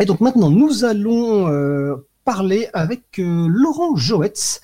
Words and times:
Et 0.00 0.06
donc 0.06 0.20
maintenant, 0.20 0.48
nous 0.48 0.84
allons 0.84 1.46
euh, 1.48 1.96
parler 2.24 2.68
avec 2.72 3.18
euh, 3.18 3.46
Laurent 3.48 3.96
Joetz, 3.96 4.62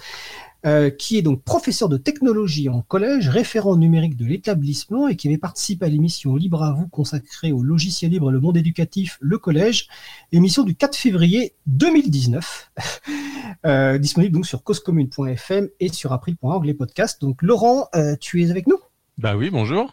euh, 0.65 0.89
qui 0.89 1.19
est 1.19 1.23
donc 1.23 1.43
professeur 1.43 1.91
de 1.91 1.99
technologie 1.99 2.71
en 2.71 2.81
collège, 2.81 3.29
référent 3.29 3.77
numérique 3.77 4.17
de 4.17 4.25
l'établissement 4.25 5.09
et 5.09 5.17
qui 5.17 5.29
avait 5.29 5.37
participé 5.37 5.85
à 5.85 5.89
l'émission 5.91 6.37
Libre 6.37 6.63
à 6.63 6.73
vous 6.73 6.89
consacrée 6.89 7.53
au 7.53 7.63
logiciel 7.63 8.13
libre 8.13 8.31
et 8.31 8.33
le 8.33 8.41
monde 8.41 8.57
éducatif, 8.57 9.19
le 9.21 9.37
collège, 9.37 9.89
émission 10.33 10.63
du 10.63 10.75
4 10.75 10.97
février 10.97 11.53
2019, 11.67 12.73
euh, 13.67 13.99
disponible 13.99 14.33
donc 14.33 14.47
sur 14.47 14.63
causecommune.fm 14.63 15.69
et 15.81 15.89
sur 15.91 16.15
april.org 16.15 16.65
les 16.65 16.75
podcasts. 16.75 17.21
Donc 17.21 17.43
Laurent, 17.43 17.91
tu 18.21 18.43
es 18.43 18.51
avec 18.51 18.67
nous? 18.67 18.79
Bah 19.19 19.37
oui, 19.37 19.51
bonjour. 19.51 19.93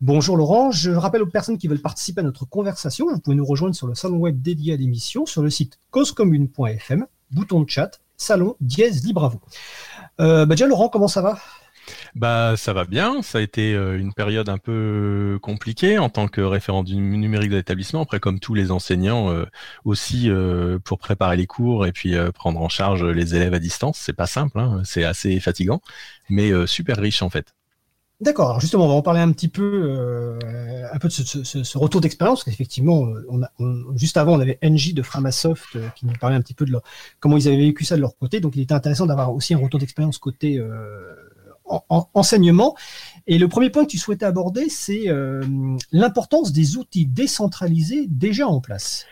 Bonjour 0.00 0.36
Laurent, 0.36 0.70
je 0.70 0.90
rappelle 0.90 1.22
aux 1.22 1.26
personnes 1.26 1.58
qui 1.58 1.68
veulent 1.68 1.80
participer 1.80 2.20
à 2.20 2.24
notre 2.24 2.44
conversation, 2.46 3.06
vous 3.10 3.20
pouvez 3.20 3.36
nous 3.36 3.44
rejoindre 3.44 3.74
sur 3.74 3.86
le 3.86 3.94
salon 3.94 4.16
web 4.16 4.40
dédié 4.40 4.74
à 4.74 4.76
l'émission, 4.76 5.26
sur 5.26 5.42
le 5.42 5.50
site 5.50 5.78
causecommune.fm, 5.90 7.06
bouton 7.30 7.60
de 7.60 7.68
chat, 7.68 8.00
salon 8.16 8.56
dièse 8.60 9.04
libre. 9.04 9.40
Euh, 10.20 10.46
bah 10.46 10.54
déjà, 10.54 10.66
Laurent, 10.66 10.88
comment 10.88 11.08
ça 11.08 11.22
va? 11.22 11.38
Bah 12.14 12.54
ça 12.56 12.72
va 12.72 12.86
bien, 12.86 13.20
ça 13.20 13.38
a 13.38 13.40
été 13.42 13.74
euh, 13.74 13.98
une 13.98 14.14
période 14.14 14.48
un 14.48 14.56
peu 14.56 15.38
compliquée 15.42 15.98
en 15.98 16.08
tant 16.08 16.28
que 16.28 16.40
référent 16.40 16.82
du 16.82 16.96
numérique 16.96 17.50
de 17.50 17.56
l'établissement, 17.56 18.00
après 18.00 18.20
comme 18.20 18.40
tous 18.40 18.54
les 18.54 18.70
enseignants 18.70 19.30
euh, 19.30 19.44
aussi 19.84 20.30
pour 20.84 20.98
préparer 20.98 21.36
les 21.36 21.46
cours 21.46 21.86
et 21.86 21.92
puis 21.92 22.14
prendre 22.34 22.60
en 22.60 22.70
charge 22.70 23.04
les 23.04 23.34
élèves 23.34 23.52
à 23.52 23.58
distance, 23.58 23.98
c'est 24.00 24.14
pas 24.14 24.26
simple, 24.26 24.58
hein, 24.58 24.80
c'est 24.84 25.04
assez 25.04 25.38
fatigant, 25.40 25.82
mais 26.30 26.52
super 26.66 26.96
riche 26.96 27.20
en 27.20 27.28
fait. 27.28 27.54
D'accord. 28.20 28.50
Alors 28.50 28.60
justement, 28.60 28.84
on 28.84 28.88
va 28.88 28.94
en 28.94 29.02
parler 29.02 29.20
un 29.20 29.32
petit 29.32 29.48
peu, 29.48 29.82
euh, 29.84 30.88
un 30.92 30.98
peu 30.98 31.08
de 31.08 31.12
ce, 31.12 31.78
retour 31.78 32.00
d'expérience, 32.00 32.44
parce 32.44 32.56
qu'effectivement, 32.56 33.08
juste 33.96 34.16
avant, 34.16 34.34
on 34.34 34.40
avait 34.40 34.58
NJ 34.62 34.94
de 34.94 35.02
Framasoft 35.02 35.74
euh, 35.74 35.88
qui 35.96 36.06
nous 36.06 36.12
parlait 36.12 36.36
un 36.36 36.40
petit 36.40 36.54
peu 36.54 36.64
de 36.64 36.70
leur, 36.70 36.82
comment 37.18 37.36
ils 37.36 37.48
avaient 37.48 37.56
vécu 37.56 37.84
ça 37.84 37.96
de 37.96 38.00
leur 38.00 38.16
côté. 38.16 38.38
Donc, 38.38 38.54
il 38.54 38.62
était 38.62 38.74
intéressant 38.74 39.06
d'avoir 39.06 39.34
aussi 39.34 39.52
un 39.52 39.58
retour 39.58 39.80
d'expérience 39.80 40.18
côté 40.18 40.58
euh, 40.58 41.12
en, 41.64 41.84
en, 41.88 42.08
enseignement. 42.14 42.76
Et 43.26 43.36
le 43.36 43.48
premier 43.48 43.70
point 43.70 43.84
que 43.84 43.90
tu 43.90 43.98
souhaitais 43.98 44.26
aborder, 44.26 44.68
c'est 44.68 45.06
l'importance 45.90 46.52
des 46.52 46.76
outils 46.76 47.06
décentralisés 47.06 48.06
déjà 48.08 48.46
en 48.46 48.60
place. 48.60 49.06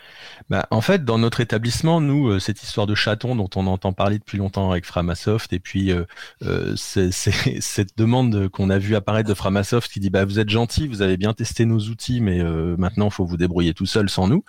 Bah, 0.50 0.66
en 0.70 0.80
fait, 0.80 1.04
dans 1.04 1.18
notre 1.18 1.40
établissement, 1.40 2.00
nous, 2.00 2.28
euh, 2.28 2.38
cette 2.38 2.62
histoire 2.62 2.86
de 2.86 2.94
chaton 2.94 3.36
dont 3.36 3.50
on 3.56 3.66
entend 3.66 3.92
parler 3.92 4.18
depuis 4.18 4.38
longtemps 4.38 4.70
avec 4.70 4.84
Framasoft, 4.84 5.52
et 5.52 5.58
puis 5.58 5.92
euh, 5.92 6.04
euh 6.42 6.74
cette 6.76 7.96
demande 7.96 8.48
qu'on 8.48 8.70
a 8.70 8.78
vu 8.78 8.96
apparaître 8.96 9.28
de 9.28 9.34
Framasoft 9.34 9.90
qui 9.90 10.00
dit 10.00 10.10
bah 10.10 10.24
vous 10.24 10.38
êtes 10.38 10.48
gentil, 10.48 10.88
vous 10.88 11.02
avez 11.02 11.16
bien 11.16 11.32
testé 11.32 11.64
nos 11.64 11.78
outils, 11.80 12.20
mais 12.20 12.42
maintenant 12.76 13.06
il 13.06 13.12
faut 13.12 13.24
vous 13.24 13.36
débrouiller 13.36 13.74
tout 13.74 13.86
seul 13.86 14.08
sans 14.08 14.28
nous. 14.28 14.44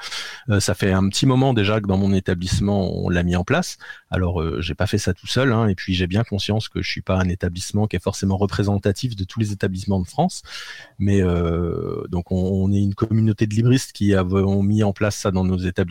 Ça 0.59 0.73
fait 0.73 0.91
un 0.91 1.07
petit 1.09 1.25
moment 1.25 1.53
déjà 1.53 1.79
que 1.81 1.87
dans 1.87 1.97
mon 1.97 2.13
établissement 2.13 2.91
on 2.95 3.09
l'a 3.09 3.23
mis 3.23 3.35
en 3.35 3.43
place. 3.43 3.77
Alors 4.09 4.41
j'ai 4.61 4.75
pas 4.75 4.87
fait 4.87 4.97
ça 4.97 5.13
tout 5.13 5.27
seul, 5.27 5.51
hein, 5.51 5.67
et 5.67 5.75
puis 5.75 5.93
j'ai 5.93 6.07
bien 6.07 6.23
conscience 6.23 6.69
que 6.69 6.81
je 6.81 6.89
suis 6.89 7.01
pas 7.01 7.17
un 7.17 7.29
établissement 7.29 7.87
qui 7.87 7.95
est 7.95 8.03
forcément 8.03 8.37
représentatif 8.37 9.15
de 9.15 9.23
tous 9.23 9.39
les 9.39 9.51
établissements 9.51 9.99
de 9.99 10.07
France, 10.07 10.43
mais 10.99 11.21
donc 12.09 12.31
on, 12.31 12.35
on, 12.35 12.71
est 12.71 12.81
une 12.81 12.95
communauté 12.95 13.47
de 13.47 13.55
libristes 13.55 13.91
qui 13.93 14.13
avons 14.13 14.63
mis 14.63 14.83
en 14.83 14.93
place 14.93 15.15
ça 15.15 15.31
dans 15.31 15.43
nos 15.43 15.57
établissements 15.57 15.82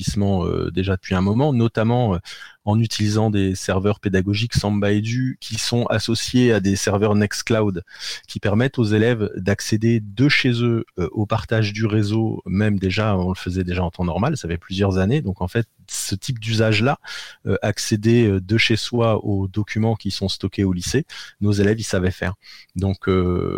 euh, 0.47 0.71
déjà 0.73 0.97
depuis 0.97 1.15
un 1.15 1.21
moment, 1.21 1.53
notamment 1.53 2.15
euh, 2.15 2.19
en 2.65 2.79
utilisant 2.79 3.31
des 3.31 3.55
serveurs 3.55 4.01
pédagogiques 4.01 4.55
Samba 4.55 4.93
Edu 4.93 5.39
qui 5.41 5.57
sont 5.57 5.87
associés 5.87 6.53
à 6.53 6.61
des 6.61 6.77
serveurs 6.77 7.15
Nextcloud 7.15 7.83
qui 8.29 8.41
permettent 8.41 8.79
aux 8.79 8.85
élèves 8.85 9.31
d'accéder 9.37 10.01
de 10.01 10.29
chez 10.29 10.63
eux 10.63 10.85
euh, 10.99 11.09
au 11.13 11.27
partage 11.27 11.73
du 11.73 11.87
réseau, 11.87 12.43
même 12.47 12.79
déjà, 12.79 13.17
on 13.17 13.31
le 13.31 13.35
faisait 13.35 13.65
déjà 13.65 13.83
en 13.83 13.91
temps 13.91 14.05
normal, 14.05 14.37
ça 14.37 14.49
fait 14.49 14.59
plusieurs 14.59 14.99
années. 14.99 15.21
Donc 15.21 15.41
en 15.41 15.49
fait, 15.49 15.67
ce 15.89 16.15
type 16.15 16.39
d'usage-là, 16.39 16.99
euh, 17.47 17.57
accéder 17.63 18.27
euh, 18.27 18.41
de 18.41 18.59
chez 18.59 18.77
soi 18.77 19.25
aux 19.25 19.49
documents 19.49 19.97
qui 19.97 20.11
sont 20.11 20.29
stockés 20.29 20.65
au 20.65 20.73
lycée, 20.73 21.05
nos 21.41 21.53
élèves 21.53 21.81
ils 21.81 21.85
savaient 21.85 22.11
faire. 22.11 22.35
Donc 22.77 23.09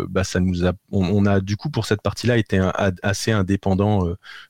bah, 0.09 0.23
ça 0.23 0.39
nous 0.39 0.65
a, 0.65 0.73
on, 0.91 1.25
a 1.25 1.39
du 1.39 1.57
coup 1.57 1.69
pour 1.69 1.85
cette 1.85 2.01
partie-là 2.01 2.37
été 2.37 2.59
assez 3.03 3.31
indépendant, 3.31 4.07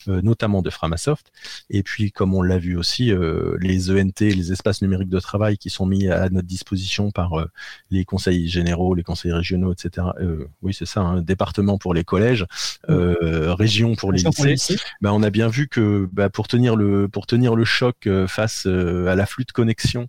notamment 0.07 0.61
de 0.61 0.69
Framasoft. 0.69 1.31
Et 1.69 1.83
puis 1.83 2.11
comme 2.11 2.33
on 2.33 2.41
l'a 2.41 2.57
vu 2.57 2.75
aussi, 2.75 3.11
les 3.59 3.91
ENT, 3.91 4.21
les 4.21 4.44
espaces 4.51 4.81
numériques 4.81 5.09
de 5.09 5.19
travail 5.19 5.57
qui 5.57 5.69
sont 5.69 5.85
mis 5.85 6.07
à 6.09 6.29
notre 6.29 6.47
disposition 6.47 7.11
par 7.11 7.39
euh, 7.39 7.45
les 7.91 8.05
conseils 8.05 8.47
généraux, 8.47 8.93
les 8.93 9.03
conseils 9.03 9.31
régionaux, 9.31 9.73
etc. 9.73 10.07
Euh, 10.19 10.47
oui, 10.61 10.73
c'est 10.73 10.85
ça, 10.85 11.01
un 11.01 11.21
département 11.21 11.77
pour 11.77 11.93
les 11.93 12.03
collèges, 12.03 12.45
euh, 12.89 13.53
région 13.53 13.95
pour 13.95 14.11
les 14.11 14.23
lycées. 14.23 14.77
Bah, 15.01 15.13
on 15.13 15.23
a 15.23 15.29
bien 15.29 15.47
vu 15.47 15.67
que 15.67 16.09
bah, 16.11 16.29
pour 16.29 16.47
tenir 16.47 16.75
le 16.75 17.07
pour 17.07 17.27
tenir 17.27 17.55
le 17.55 17.65
choc 17.65 18.07
face 18.27 18.65
à 18.65 19.15
l'afflux 19.15 19.45
de 19.45 19.51
connexion 19.51 20.07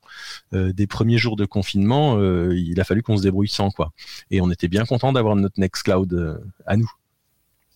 des 0.52 0.86
premiers 0.86 1.18
jours 1.18 1.36
de 1.36 1.44
confinement, 1.44 2.18
il 2.50 2.80
a 2.80 2.84
fallu 2.84 3.02
qu'on 3.02 3.16
se 3.16 3.22
débrouille 3.22 3.48
sans 3.48 3.70
quoi. 3.70 3.92
Et 4.30 4.40
on 4.40 4.50
était 4.50 4.68
bien 4.68 4.84
content 4.84 5.12
d'avoir 5.12 5.36
notre 5.36 5.58
Nextcloud 5.60 6.40
à 6.66 6.76
nous. 6.76 6.90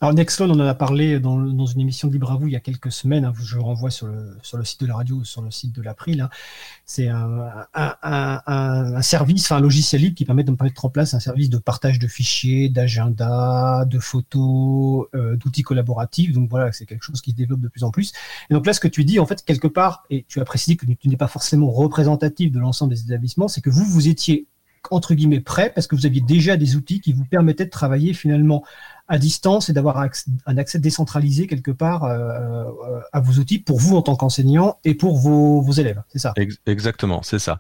Alors 0.03 0.15
Nextcloud, 0.15 0.51
on 0.51 0.59
en 0.59 0.67
a 0.67 0.75
parlé 0.75 1.21
dans, 1.21 1.37
une 1.67 1.81
émission 1.81 2.09
de 2.09 2.15
Libre 2.15 2.33
à 2.33 2.37
vous 2.37 2.47
il 2.47 2.55
y 2.55 2.57
a 2.57 2.61
quelques 2.61 2.91
semaines. 2.91 3.27
Hein, 3.27 3.35
je 3.39 3.59
renvoie 3.59 3.91
sur 3.91 4.07
le, 4.07 4.65
site 4.65 4.81
de 4.81 4.87
la 4.87 4.97
radio 4.97 5.17
ou 5.17 5.25
sur 5.27 5.43
le 5.43 5.51
site 5.51 5.75
de 5.75 5.83
l'April. 5.83 6.23
Hein. 6.23 6.31
C'est 6.87 7.09
un, 7.09 9.03
service, 9.03 9.53
un 9.53 9.61
logiciel 9.61 10.01
libre 10.01 10.15
qui 10.15 10.25
permet 10.25 10.43
de 10.43 10.57
mettre 10.59 10.87
en 10.87 10.89
place 10.89 11.13
un 11.13 11.21
service 11.21 11.51
de 11.51 11.59
partage 11.59 11.99
de 11.99 12.07
fichiers, 12.07 12.71
d'agenda, 12.71 13.85
de 13.85 13.99
photos, 13.99 15.07
euh, 15.15 15.37
d'outils 15.37 15.65
collaboratifs. 15.65 16.33
Donc 16.33 16.49
voilà, 16.49 16.73
c'est 16.73 16.87
quelque 16.87 17.05
chose 17.05 17.21
qui 17.21 17.33
se 17.33 17.37
développe 17.37 17.61
de 17.61 17.69
plus 17.69 17.85
en 17.85 17.91
plus. 17.91 18.15
Et 18.49 18.55
donc 18.55 18.65
là, 18.65 18.73
ce 18.73 18.81
que 18.81 18.89
tu 18.89 19.05
dis, 19.05 19.19
en 19.19 19.27
fait, 19.27 19.45
quelque 19.45 19.69
part, 19.69 20.05
et 20.09 20.25
tu 20.29 20.41
as 20.41 20.47
précisé 20.47 20.77
que 20.77 20.87
tu 20.87 21.09
n'es 21.09 21.19
pas 21.19 21.29
forcément 21.29 21.71
représentatif 21.71 22.53
de 22.53 22.59
l'ensemble 22.59 22.95
des 22.95 23.03
établissements, 23.03 23.49
c'est 23.49 23.61
que 23.61 23.69
vous, 23.69 23.85
vous 23.85 24.09
étiez 24.09 24.47
entre 24.91 25.15
guillemets 25.15 25.41
prêt 25.41 25.73
parce 25.75 25.87
que 25.87 25.95
vous 25.95 26.07
aviez 26.07 26.21
déjà 26.21 26.57
des 26.57 26.77
outils 26.77 27.01
qui 27.01 27.13
vous 27.13 27.25
permettaient 27.25 27.67
de 27.67 27.71
travailler 27.71 28.15
finalement 28.15 28.65
à 29.11 29.19
distance 29.19 29.69
et 29.69 29.73
d'avoir 29.73 29.99
un 30.47 30.57
accès 30.57 30.79
décentralisé 30.79 31.49
quelque 31.49 31.73
part 31.73 32.05
euh, 32.05 32.17
euh, 32.17 33.01
à 33.13 33.19
vos 33.19 33.41
outils 33.41 33.59
pour 33.59 33.81
vous 33.81 33.97
en 33.97 34.03
tant 34.03 34.15
qu'enseignant 34.15 34.79
et 34.85 34.95
pour 34.95 35.19
vos, 35.19 35.73
élèves, 35.73 36.01
c'est 36.09 36.21
ça? 36.21 36.33
Exactement, 36.67 37.21
c'est 37.23 37.41
ça. 37.41 37.59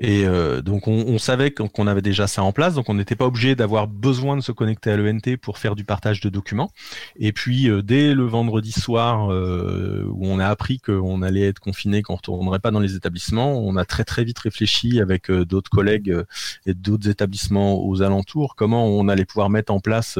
Et 0.00 0.26
euh, 0.26 0.60
donc 0.60 0.88
on, 0.88 1.18
savait 1.18 1.52
qu'on 1.52 1.86
avait 1.86 2.02
déjà 2.02 2.26
ça 2.26 2.42
en 2.42 2.52
place, 2.52 2.74
donc 2.74 2.88
on 2.88 2.94
n'était 2.94 3.14
pas 3.14 3.26
obligé 3.26 3.54
d'avoir 3.54 3.86
besoin 3.86 4.36
de 4.36 4.40
se 4.40 4.50
connecter 4.50 4.90
à 4.90 4.96
l'ENT 4.96 5.36
pour 5.40 5.58
faire 5.58 5.76
du 5.76 5.84
partage 5.84 6.20
de 6.20 6.28
documents. 6.30 6.72
Et 7.16 7.32
puis 7.32 7.68
dès 7.84 8.12
le 8.12 8.24
vendredi 8.24 8.72
soir 8.72 9.28
où 9.28 10.26
on 10.26 10.40
a 10.40 10.46
appris 10.48 10.80
qu'on 10.80 11.22
allait 11.22 11.46
être 11.46 11.60
confiné, 11.60 12.02
qu'on 12.02 12.16
retournerait 12.16 12.58
pas 12.58 12.72
dans 12.72 12.80
les 12.80 12.96
établissements, 12.96 13.56
on 13.60 13.76
a 13.76 13.84
très 13.84 14.04
très 14.04 14.24
vite 14.24 14.38
réfléchi 14.40 15.00
avec 15.00 15.30
d'autres 15.30 15.70
collègues 15.70 16.24
et 16.66 16.74
d'autres 16.74 17.08
établissements 17.08 17.84
aux 17.84 18.02
alentours 18.02 18.56
comment 18.56 18.84
on 18.86 19.06
allait 19.08 19.24
pouvoir 19.24 19.48
mettre 19.48 19.72
en 19.72 19.78
place 19.80 20.18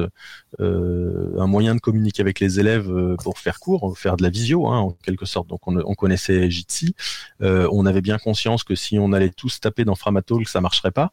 un 1.39 1.47
moyen 1.47 1.75
de 1.75 1.81
communiquer 1.81 2.23
avec 2.23 2.41
les 2.41 2.61
élèves 2.61 2.91
euh, 2.91 3.17
pour 3.17 3.39
faire 3.39 3.61
cours, 3.61 3.97
faire 3.99 4.17
de 4.17 4.23
la 4.23 4.31
visio 4.31 4.67
hein, 4.69 4.79
en 4.79 4.91
quelque 4.91 5.27
sorte. 5.27 5.49
Donc 5.49 5.67
on, 5.67 5.95
connaissait 5.95 6.51
Jitsi, 6.51 6.95
euh, 7.43 7.69
on 7.73 7.87
avait 7.87 8.01
bien 8.01 8.19
conscience 8.19 8.65
que 8.65 8.75
si 8.75 8.99
on 8.99 9.13
allait 9.13 9.31
tous 9.31 9.61
taper 9.61 9.85
dans 9.85 9.95
Framatol, 9.95 10.47
ça 10.47 10.61
marcherait 10.61 10.91
pas. 10.91 11.11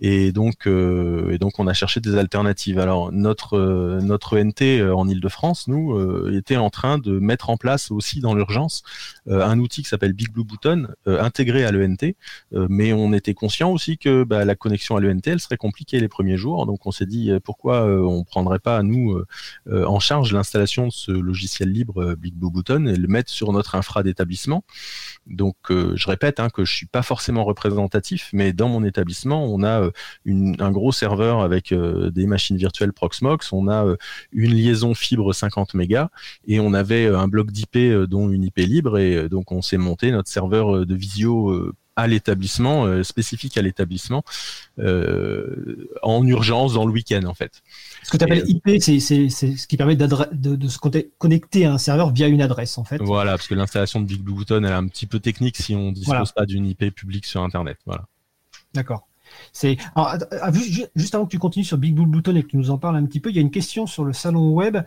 Et 0.00 0.32
donc, 0.32 0.66
euh, 0.66 1.30
et 1.30 1.38
donc, 1.38 1.58
on 1.58 1.66
a 1.66 1.72
cherché 1.72 2.00
des 2.00 2.16
alternatives. 2.16 2.78
Alors, 2.78 3.10
notre 3.12 3.54
euh, 3.54 4.00
notre 4.00 4.38
ENT 4.38 4.62
euh, 4.62 4.94
en 4.94 5.08
Ile-de-France, 5.08 5.66
nous, 5.66 5.92
euh, 5.94 6.36
était 6.36 6.56
en 6.56 6.70
train 6.70 6.98
de 6.98 7.18
mettre 7.18 7.50
en 7.50 7.56
place 7.56 7.90
aussi 7.90 8.20
dans 8.20 8.34
l'urgence 8.34 8.82
un 9.30 9.58
outil 9.58 9.82
qui 9.82 9.88
s'appelle 9.88 10.12
Big 10.12 10.30
Blue 10.30 10.44
Button, 10.44 10.88
intégré 11.06 11.64
à 11.64 11.70
l'ENT. 11.70 12.14
mais 12.52 12.92
on 12.92 13.12
était 13.12 13.34
conscient 13.34 13.70
aussi 13.70 13.98
que 13.98 14.24
bah, 14.24 14.44
la 14.44 14.54
connexion 14.54 14.96
à 14.96 15.00
l'ENT, 15.00 15.26
elle 15.26 15.40
serait 15.40 15.56
compliquée 15.56 16.00
les 16.00 16.08
premiers 16.08 16.36
jours. 16.36 16.64
Donc, 16.66 16.86
on 16.86 16.92
s'est 16.92 17.06
dit 17.06 17.30
pourquoi 17.44 17.84
on 17.84 18.24
prendrait 18.24 18.58
pas 18.58 18.82
nous 18.82 19.22
en 19.70 20.00
charge 20.00 20.32
l'installation 20.32 20.86
de 20.86 20.92
ce 20.92 21.12
logiciel 21.12 21.70
libre 21.70 22.14
Big 22.14 22.34
Blue 22.34 22.50
Button 22.50 22.86
et 22.86 22.96
le 22.96 23.08
mettre 23.08 23.30
sur 23.30 23.52
notre 23.52 23.74
infra 23.74 24.02
d'établissement. 24.02 24.64
Donc, 25.26 25.56
je 25.68 26.06
répète 26.06 26.40
hein, 26.40 26.48
que 26.48 26.64
je 26.64 26.74
suis 26.74 26.86
pas 26.86 27.02
forcément 27.02 27.44
représentatif, 27.44 28.30
mais 28.32 28.52
dans 28.52 28.68
mon 28.68 28.84
établissement, 28.84 29.44
on 29.44 29.62
a 29.62 29.87
euh, 30.26 30.52
un 30.58 30.70
gros 30.70 30.92
serveur 30.92 31.40
avec 31.40 31.72
euh, 31.72 32.10
des 32.10 32.26
machines 32.26 32.56
virtuelles 32.56 32.92
Proxmox, 32.92 33.52
on 33.52 33.68
a 33.68 33.84
euh, 33.84 33.96
une 34.32 34.54
liaison 34.54 34.94
fibre 34.94 35.32
50 35.32 35.74
mégas 35.74 36.08
et 36.46 36.60
on 36.60 36.74
avait 36.74 37.06
un 37.06 37.28
bloc 37.28 37.50
d'IP 37.50 37.78
dont 38.08 38.30
une 38.30 38.44
IP 38.44 38.58
libre 38.58 38.98
et 38.98 39.28
donc 39.28 39.52
on 39.52 39.62
s'est 39.62 39.76
monté 39.76 40.10
notre 40.10 40.28
serveur 40.28 40.86
de 40.86 40.94
visio 40.94 41.72
à 41.96 42.06
l'établissement, 42.06 43.02
spécifique 43.02 43.58
à 43.58 43.62
l'établissement, 43.62 44.22
en 44.78 46.26
urgence 46.26 46.74
dans 46.74 46.86
le 46.86 46.92
week-end 46.92 47.24
en 47.24 47.34
fait. 47.34 47.62
Ce 48.04 48.10
que 48.10 48.16
tu 48.16 48.24
appelles 48.24 48.44
IP, 48.48 48.80
c'est 48.80 49.00
ce 49.00 49.66
qui 49.66 49.76
permet 49.76 49.96
de, 49.96 50.06
de, 50.32 50.68
se 50.68 50.78
connecter 51.18 51.66
à 51.66 51.72
un 51.72 51.78
serveur 51.78 52.12
via 52.12 52.28
une 52.28 52.42
adresse 52.42 52.78
en 52.78 52.84
fait. 52.84 52.98
Voilà, 52.98 53.32
parce 53.32 53.48
que 53.48 53.54
l'installation 53.54 54.00
de 54.00 54.06
Big 54.06 54.22
Blue 54.22 54.34
Button 54.34 54.62
elle 54.64 54.70
est 54.70 54.74
un 54.74 54.86
petit 54.86 55.06
peu 55.06 55.18
technique 55.18 55.56
si 55.56 55.74
on 55.74 55.90
ne 55.90 55.94
dispose 55.94 56.32
pas 56.32 56.46
d'une 56.46 56.66
IP 56.66 56.94
publique 56.94 57.26
sur 57.26 57.42
Internet. 57.42 57.78
Voilà. 57.84 58.04
D'accord. 58.74 59.07
C'est 59.52 59.76
juste 60.94 61.14
avant 61.14 61.24
que 61.24 61.30
tu 61.30 61.38
continues 61.38 61.64
sur 61.64 61.78
Big 61.78 61.94
Blue 61.94 62.06
Button 62.06 62.36
et 62.36 62.42
que 62.42 62.48
tu 62.48 62.56
nous 62.56 62.70
en 62.70 62.78
parles 62.78 62.96
un 62.96 63.04
petit 63.06 63.20
peu, 63.20 63.30
il 63.30 63.36
y 63.36 63.38
a 63.38 63.42
une 63.42 63.50
question 63.50 63.86
sur 63.86 64.04
le 64.04 64.12
salon 64.12 64.50
web. 64.50 64.78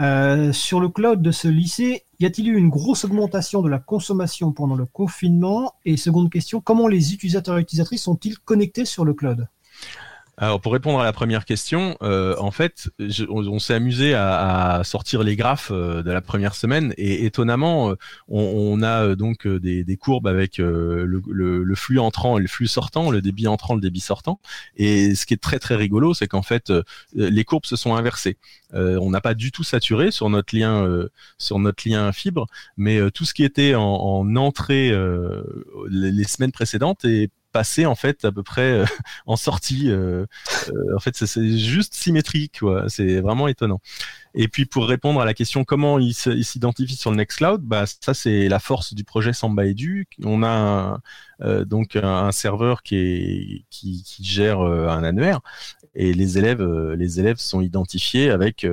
Euh, 0.00 0.50
sur 0.54 0.80
le 0.80 0.88
cloud 0.88 1.20
de 1.20 1.30
ce 1.30 1.46
lycée, 1.46 2.04
y 2.20 2.24
a-t-il 2.24 2.48
eu 2.48 2.56
une 2.56 2.70
grosse 2.70 3.04
augmentation 3.04 3.60
de 3.60 3.68
la 3.68 3.78
consommation 3.78 4.50
pendant 4.50 4.74
le 4.74 4.86
confinement? 4.86 5.74
Et 5.84 5.98
seconde 5.98 6.30
question, 6.30 6.62
comment 6.62 6.88
les 6.88 7.12
utilisateurs 7.12 7.58
et 7.58 7.60
utilisatrices 7.60 8.04
sont-ils 8.04 8.38
connectés 8.38 8.86
sur 8.86 9.04
le 9.04 9.12
cloud? 9.12 9.48
Alors 10.42 10.58
pour 10.58 10.72
répondre 10.72 10.98
à 10.98 11.04
la 11.04 11.12
première 11.12 11.44
question, 11.44 11.98
euh, 12.00 12.34
en 12.38 12.50
fait, 12.50 12.88
on, 13.28 13.58
s'est 13.58 13.74
amusé 13.74 14.14
à, 14.14 14.80
sortir 14.84 15.22
les 15.22 15.36
graphes 15.36 15.70
euh, 15.70 16.02
de 16.02 16.10
la 16.10 16.22
première 16.22 16.54
semaine 16.54 16.94
et 16.96 17.26
étonnamment, 17.26 17.90
euh, 17.90 17.94
on, 18.28 18.82
a 18.82 19.14
donc 19.16 19.46
des, 19.46 19.96
courbes 19.98 20.26
avec 20.26 20.56
le, 20.56 21.74
flux 21.76 21.98
entrant 21.98 22.38
et 22.38 22.40
le 22.40 22.48
flux 22.48 22.68
sortant, 22.68 23.10
le 23.10 23.20
débit 23.20 23.48
entrant, 23.48 23.74
le 23.74 23.82
débit 23.82 24.00
sortant. 24.00 24.40
Et 24.76 25.14
ce 25.14 25.26
qui 25.26 25.34
est 25.34 25.42
très 25.42 25.58
très 25.58 25.76
rigolo, 25.76 26.14
c'est 26.14 26.26
qu'en 26.26 26.40
fait, 26.40 26.72
les 27.14 27.44
courbes 27.44 27.66
se 27.66 27.76
sont 27.76 27.94
inversées. 27.94 28.38
on 28.72 29.10
n'a 29.10 29.20
pas 29.20 29.34
du 29.34 29.52
tout 29.52 29.64
saturé 29.64 30.10
sur 30.10 30.30
notre 30.30 30.56
lien 30.56 30.88
sur 31.36 31.58
notre 31.58 31.86
lien 31.86 32.12
fibre, 32.12 32.46
mais 32.78 33.10
tout 33.10 33.26
ce 33.26 33.34
qui 33.34 33.44
était 33.44 33.74
en, 33.74 33.82
en 33.82 34.36
entrée 34.36 34.90
les, 35.90 36.12
les, 36.12 36.24
semaines 36.24 36.52
précédentes 36.52 37.04
est 37.04 37.30
passer 37.50 37.86
en 37.86 37.94
fait 37.94 38.24
à 38.24 38.32
peu 38.32 38.42
près 38.42 38.72
euh, 38.72 38.84
en 39.26 39.36
sortie. 39.36 39.90
Euh, 39.90 40.26
euh, 40.68 40.96
en 40.96 41.00
fait, 41.00 41.16
c'est 41.16 41.58
juste 41.58 41.94
symétrique, 41.94 42.60
C'est 42.88 43.20
vraiment 43.20 43.48
étonnant. 43.48 43.80
Et 44.34 44.46
puis 44.46 44.64
pour 44.64 44.86
répondre 44.86 45.20
à 45.20 45.24
la 45.24 45.34
question 45.34 45.64
comment 45.64 45.98
il 45.98 46.14
s'identifie 46.14 46.94
sur 46.94 47.10
le 47.10 47.16
Nextcloud, 47.16 47.62
bah 47.62 47.84
ça 47.86 48.14
c'est 48.14 48.48
la 48.48 48.60
force 48.60 48.94
du 48.94 49.02
projet 49.02 49.32
Samba 49.32 49.66
Edu. 49.66 50.06
On 50.24 50.44
a 50.44 51.00
donc 51.64 51.96
un, 51.96 52.30
serveur 52.30 52.84
qui 52.84 53.64
gère 54.20 54.60
un 54.60 55.02
annuaire 55.02 55.40
et 55.96 56.12
les 56.12 56.38
élèves, 56.38 56.62
les 56.92 57.18
élèves 57.18 57.38
sont 57.38 57.60
identifiés 57.60 58.30
avec 58.30 58.64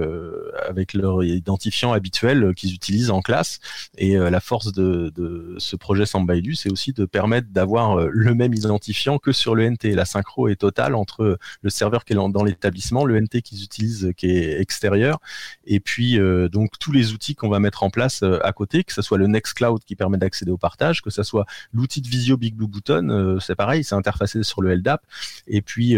avec 0.68 0.94
leur 0.94 1.24
identifiant 1.24 1.92
habituel 1.92 2.54
qu'ils 2.56 2.76
utilisent 2.76 3.10
en 3.10 3.24
classe. 3.24 3.60
Et 3.98 4.16
la 4.16 4.40
force 4.40 4.72
de, 4.72 5.56
ce 5.58 5.76
projet 5.76 6.06
Sambaidu, 6.06 6.54
c'est 6.54 6.72
aussi 6.72 6.94
de 6.94 7.06
permettre 7.06 7.48
d'avoir 7.50 7.98
le 7.98 8.36
même 8.36 8.54
identifiant 8.54 8.67
que 9.22 9.32
sur 9.32 9.56
le 9.56 9.70
NT. 9.70 9.96
La 9.96 10.06
synchro 10.06 10.48
est 10.48 10.56
totale 10.56 10.96
entre 10.96 11.38
le 11.62 11.70
serveur 11.70 12.06
qui 12.06 12.14
est 12.14 12.16
dans 12.16 12.44
l'établissement, 12.44 13.06
le 13.06 13.20
NT 13.20 13.42
qu'ils 13.42 13.64
utilisent 13.64 14.12
qui 14.16 14.30
est 14.30 14.60
extérieur, 14.60 15.20
et 15.66 15.80
puis 15.80 16.20
donc 16.52 16.72
tous 16.80 16.92
les 16.92 17.14
outils 17.14 17.36
qu'on 17.36 17.50
va 17.50 17.60
mettre 17.60 17.84
en 17.84 17.90
place 17.90 18.24
à 18.24 18.52
côté, 18.54 18.84
que 18.84 18.94
ce 18.94 19.02
soit 19.02 19.18
le 19.18 19.28
Nextcloud 19.28 19.84
qui 19.84 19.96
permet 19.96 20.18
d'accéder 20.18 20.52
au 20.52 20.58
partage, 20.58 21.02
que 21.02 21.10
ce 21.10 21.24
soit 21.24 21.46
l'outil 21.74 22.02
de 22.02 22.08
visio 22.08 22.38
Big 22.38 22.56
Blue 22.56 22.68
Button, 22.68 23.38
c'est 23.40 23.56
pareil, 23.56 23.84
c'est 23.84 23.96
interfacé 23.96 24.44
sur 24.44 24.62
le 24.62 24.74
LDAP, 24.76 25.02
et 25.48 25.62
puis 25.62 25.96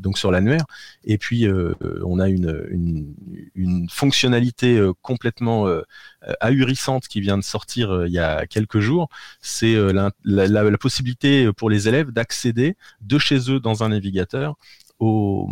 donc 0.00 0.18
sur 0.18 0.30
l'annuaire. 0.30 0.64
Et 1.04 1.18
puis, 1.18 1.46
euh, 1.46 1.74
on 2.04 2.18
a 2.18 2.28
une, 2.28 3.88
fonctionnalité 3.88 4.78
euh, 4.78 4.92
complètement 5.02 5.66
euh, 5.66 5.82
ahurissante 6.40 7.08
qui 7.08 7.20
vient 7.20 7.38
de 7.38 7.42
sortir 7.42 8.06
il 8.06 8.12
y 8.12 8.18
a 8.18 8.46
quelques 8.46 8.78
jours. 8.78 9.08
C'est 9.40 9.74
la, 9.92 10.10
possibilité 10.78 11.52
pour 11.52 11.70
les 11.70 11.81
élèves 11.88 12.10
d'accéder 12.10 12.76
de 13.00 13.18
chez 13.18 13.50
eux 13.50 13.60
dans 13.60 13.82
un 13.82 13.90
navigateur 13.90 14.56
aux, 14.98 15.48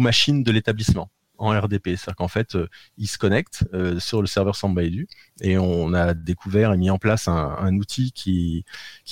machines 0.00 0.42
de 0.42 0.50
l'établissement 0.50 1.10
en 1.38 1.50
RDP. 1.50 1.90
C'est-à-dire 1.90 2.16
qu'en 2.16 2.28
fait, 2.28 2.58
ils 2.96 3.06
se 3.06 3.16
connectent 3.16 3.64
sur 4.00 4.20
le 4.20 4.26
serveur 4.26 4.56
Samba 4.56 4.82
Edu 4.82 5.06
et 5.40 5.56
on 5.56 5.94
a 5.94 6.12
découvert 6.12 6.72
et 6.72 6.76
mis 6.76 6.90
en 6.90 6.98
place 6.98 7.28
un, 7.28 7.76
outil 7.76 8.10
qui, 8.10 8.64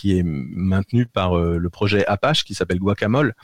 est 0.05 0.23
maintenu 0.25 1.07
par 1.07 1.37
le 1.37 1.71
projet 1.71 2.05
Apache 2.07 2.45
qui 2.45 2.55
s'appelle 2.55 2.81
Guacamole 2.81 3.35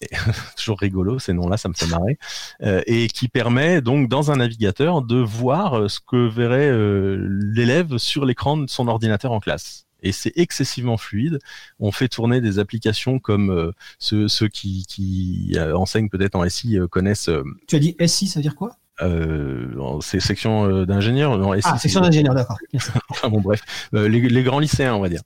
toujours 0.56 0.78
rigolo 0.78 1.18
ces 1.18 1.32
noms-là, 1.32 1.56
ça 1.56 1.68
me 1.68 1.74
fait 1.74 1.86
marrer, 1.86 2.18
euh, 2.62 2.82
et 2.86 3.08
qui 3.08 3.28
permet 3.28 3.80
donc 3.80 4.08
dans 4.08 4.30
un 4.30 4.36
navigateur 4.36 5.02
de 5.02 5.16
voir 5.16 5.74
euh, 5.74 5.88
ce 5.88 6.00
que 6.00 6.28
verrait 6.28 6.70
euh, 6.70 7.16
l'élève 7.54 7.98
sur 7.98 8.24
l'écran 8.24 8.56
de 8.56 8.68
son 8.68 8.88
ordinateur 8.88 9.32
en 9.32 9.40
classe. 9.40 9.86
Et 10.02 10.12
c'est 10.12 10.32
excessivement 10.36 10.96
fluide. 10.96 11.38
On 11.80 11.92
fait 11.92 12.08
tourner 12.08 12.40
des 12.40 12.58
applications 12.58 13.18
comme 13.18 13.72
ceux, 13.98 14.28
ceux, 14.28 14.48
qui, 14.48 14.84
qui 14.86 15.56
enseignent 15.74 16.08
peut-être 16.08 16.36
en 16.36 16.48
SI 16.48 16.78
connaissent. 16.90 17.30
Tu 17.66 17.76
as 17.76 17.78
dit 17.78 17.96
SI, 18.06 18.28
ça 18.28 18.38
veut 18.38 18.42
dire 18.42 18.54
quoi? 18.54 18.76
euh, 19.02 19.98
c'est 20.00 20.20
section 20.20 20.66
euh, 20.66 20.86
d'ingénieurs. 20.86 21.40
Ah, 21.64 21.78
section 21.78 22.00
d'ingénieurs, 22.00 22.34
d'accord. 22.34 22.58
enfin 23.08 23.28
bon, 23.28 23.40
bref, 23.40 23.62
euh, 23.94 24.08
les, 24.08 24.20
les, 24.20 24.42
grands 24.42 24.58
lycéens, 24.58 24.94
on 24.94 25.00
va 25.00 25.08
dire. 25.08 25.22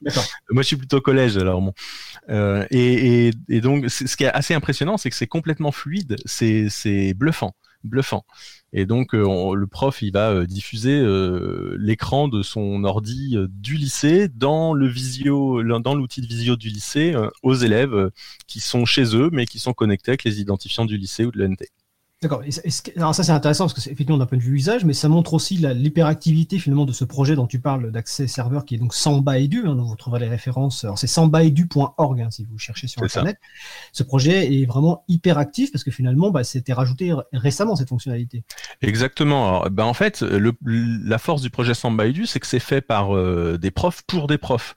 Moi, 0.50 0.62
je 0.62 0.66
suis 0.66 0.76
plutôt 0.76 1.00
collège, 1.00 1.36
alors 1.36 1.60
bon. 1.60 1.72
Euh, 2.30 2.66
et, 2.70 3.28
et, 3.28 3.32
et, 3.48 3.60
donc, 3.60 3.88
ce 3.88 4.16
qui 4.16 4.24
est 4.24 4.32
assez 4.32 4.54
impressionnant, 4.54 4.96
c'est 4.96 5.10
que 5.10 5.16
c'est 5.16 5.26
complètement 5.26 5.72
fluide, 5.72 6.16
c'est 6.24 7.14
bluffant, 7.14 7.54
bluffant. 7.84 8.24
Et 8.72 8.86
donc, 8.86 9.14
euh, 9.14 9.54
le 9.54 9.66
prof, 9.66 10.02
il 10.02 10.12
va 10.12 10.46
diffuser 10.46 11.02
l'écran 11.78 12.28
de 12.28 12.42
son 12.42 12.84
ordi 12.84 13.36
du 13.48 13.76
lycée 13.76 14.28
dans 14.28 14.72
le 14.74 14.86
visio, 14.86 15.62
dans 15.80 15.94
l'outil 15.94 16.20
de 16.20 16.26
visio 16.26 16.56
du 16.56 16.68
lycée 16.68 17.14
aux 17.42 17.54
élèves 17.54 18.10
qui 18.46 18.60
sont 18.60 18.84
chez 18.84 19.16
eux, 19.16 19.30
mais 19.32 19.46
qui 19.46 19.58
sont 19.58 19.74
connectés 19.74 20.12
avec 20.12 20.24
les 20.24 20.40
identifiants 20.40 20.84
du 20.84 20.96
lycée 20.96 21.24
ou 21.24 21.30
de 21.30 21.38
l'ENT. 21.38 21.64
D'accord. 22.22 22.42
Alors 22.96 23.16
ça 23.16 23.24
c'est 23.24 23.32
intéressant 23.32 23.64
parce 23.64 23.74
que 23.74 23.80
c'est 23.80 23.90
effectivement 23.90 24.16
d'un 24.16 24.26
point 24.26 24.38
de 24.38 24.42
vue 24.42 24.54
usage, 24.54 24.84
mais 24.84 24.92
ça 24.92 25.08
montre 25.08 25.34
aussi 25.34 25.56
l'hyperactivité 25.56 26.60
finalement 26.60 26.84
de 26.84 26.92
ce 26.92 27.04
projet 27.04 27.34
dont 27.34 27.48
tu 27.48 27.58
parles 27.58 27.90
d'accès 27.90 28.28
serveur 28.28 28.64
qui 28.64 28.76
est 28.76 28.78
donc 28.78 28.94
Samba 28.94 29.40
Edu, 29.40 29.64
hein, 29.66 29.74
dont 29.74 29.82
vous 29.82 29.96
trouverez 29.96 30.20
les 30.20 30.28
références. 30.28 30.84
Alors 30.84 31.00
c'est 31.00 31.08
sambaedu.org 31.08 32.20
hein, 32.20 32.30
si 32.30 32.44
vous 32.44 32.58
cherchez 32.58 32.86
sur 32.86 33.02
internet. 33.02 33.38
Ce 33.92 34.04
projet 34.04 34.54
est 34.54 34.66
vraiment 34.66 35.02
hyperactif 35.08 35.72
parce 35.72 35.82
que 35.82 35.90
finalement 35.90 36.30
bah, 36.30 36.44
c'était 36.44 36.72
rajouté 36.72 37.12
récemment 37.32 37.74
cette 37.74 37.88
fonctionnalité. 37.88 38.44
Exactement. 38.82 39.64
bah, 39.72 39.84
en 39.84 39.94
fait, 39.94 40.22
le, 40.22 40.52
la 40.62 41.18
force 41.18 41.42
du 41.42 41.50
projet 41.50 41.74
Samba 41.74 42.06
Edu, 42.06 42.26
c'est 42.26 42.38
que 42.38 42.46
c'est 42.46 42.60
fait 42.60 42.82
par 42.82 43.16
euh, 43.16 43.58
des 43.58 43.72
profs 43.72 44.02
pour 44.06 44.28
des 44.28 44.38
profs. 44.38 44.76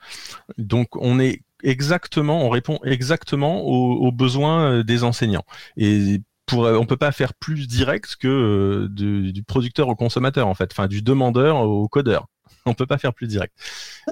Donc 0.58 0.96
on 0.96 1.20
est 1.20 1.44
exactement, 1.62 2.44
on 2.44 2.50
répond 2.50 2.80
exactement 2.84 3.62
aux, 3.62 4.08
aux 4.08 4.12
besoins 4.12 4.72
euh, 4.72 4.84
des 4.84 5.04
enseignants. 5.04 5.46
Et 5.78 6.22
pour, 6.46 6.66
euh, 6.66 6.78
on 6.78 6.86
peut 6.86 6.98
pas 6.98 7.12
faire 7.12 7.34
plus 7.34 7.68
direct 7.68 8.16
que 8.20 8.28
euh, 8.28 8.88
du 8.90 9.44
producteur 9.44 9.88
au 9.88 9.96
consommateur 9.96 10.48
en 10.48 10.54
fait, 10.54 10.72
enfin 10.72 10.88
du 10.88 11.02
demandeur 11.02 11.58
au 11.58 11.88
codeur. 11.88 12.28
On 12.68 12.74
peut 12.74 12.86
pas 12.88 12.98
faire 12.98 13.14
plus 13.14 13.28
direct. 13.28 13.54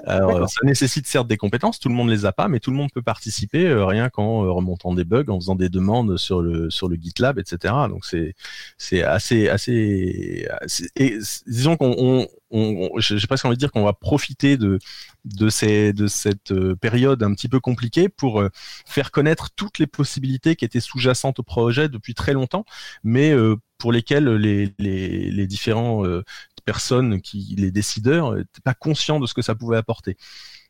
Alors, 0.06 0.48
ça 0.48 0.60
nécessite 0.64 1.06
certes 1.06 1.26
des 1.26 1.36
compétences, 1.36 1.78
tout 1.80 1.88
le 1.88 1.94
monde 1.94 2.08
les 2.10 2.24
a 2.24 2.32
pas, 2.32 2.46
mais 2.48 2.60
tout 2.60 2.70
le 2.70 2.76
monde 2.76 2.90
peut 2.92 3.02
participer, 3.02 3.66
euh, 3.66 3.84
rien 3.84 4.10
qu'en 4.10 4.40
remontant 4.52 4.94
des 4.94 5.04
bugs, 5.04 5.24
en 5.28 5.40
faisant 5.40 5.56
des 5.56 5.68
demandes 5.68 6.16
sur 6.16 6.40
le 6.40 6.70
sur 6.70 6.88
le 6.88 6.96
GitLab, 6.96 7.38
etc. 7.38 7.74
Donc 7.88 8.04
c'est 8.04 8.34
c'est 8.78 9.02
assez 9.02 9.48
assez, 9.48 10.46
et 10.96 11.18
disons 11.46 11.76
qu'on 11.76 12.26
j'ai 12.98 13.26
presque 13.26 13.44
envie 13.44 13.56
de 13.56 13.60
dire 13.60 13.72
qu'on 13.72 13.84
va 13.84 13.92
profiter 13.92 14.56
de 14.56 14.78
ces, 15.48 15.92
de 15.92 16.06
cette 16.06 16.52
euh, 16.52 16.76
période 16.76 17.22
un 17.22 17.34
petit 17.34 17.48
peu 17.48 17.60
compliquée 17.60 18.08
pour 18.08 18.40
euh, 18.40 18.48
faire 18.86 19.10
connaître 19.10 19.50
toutes 19.56 19.78
les 19.78 19.86
possibilités 19.86 20.54
qui 20.56 20.64
étaient 20.64 20.80
sous-jacentes 20.80 21.40
au 21.40 21.42
projet 21.42 21.88
depuis 21.88 22.14
très 22.14 22.32
longtemps, 22.32 22.64
mais 23.02 23.32
euh, 23.32 23.56
pour 23.78 23.92
lesquelles 23.92 24.28
les, 24.28 24.72
les, 24.78 25.30
les 25.30 25.46
différents 25.46 26.04
personnes, 26.64 27.20
qui, 27.20 27.54
les 27.58 27.70
décideurs, 27.70 28.34
n'étaient 28.34 28.60
pas 28.62 28.72
conscients 28.72 29.20
de 29.20 29.26
ce 29.26 29.34
que 29.34 29.42
ça 29.42 29.54
pouvait 29.54 29.76
apporter. 29.76 30.16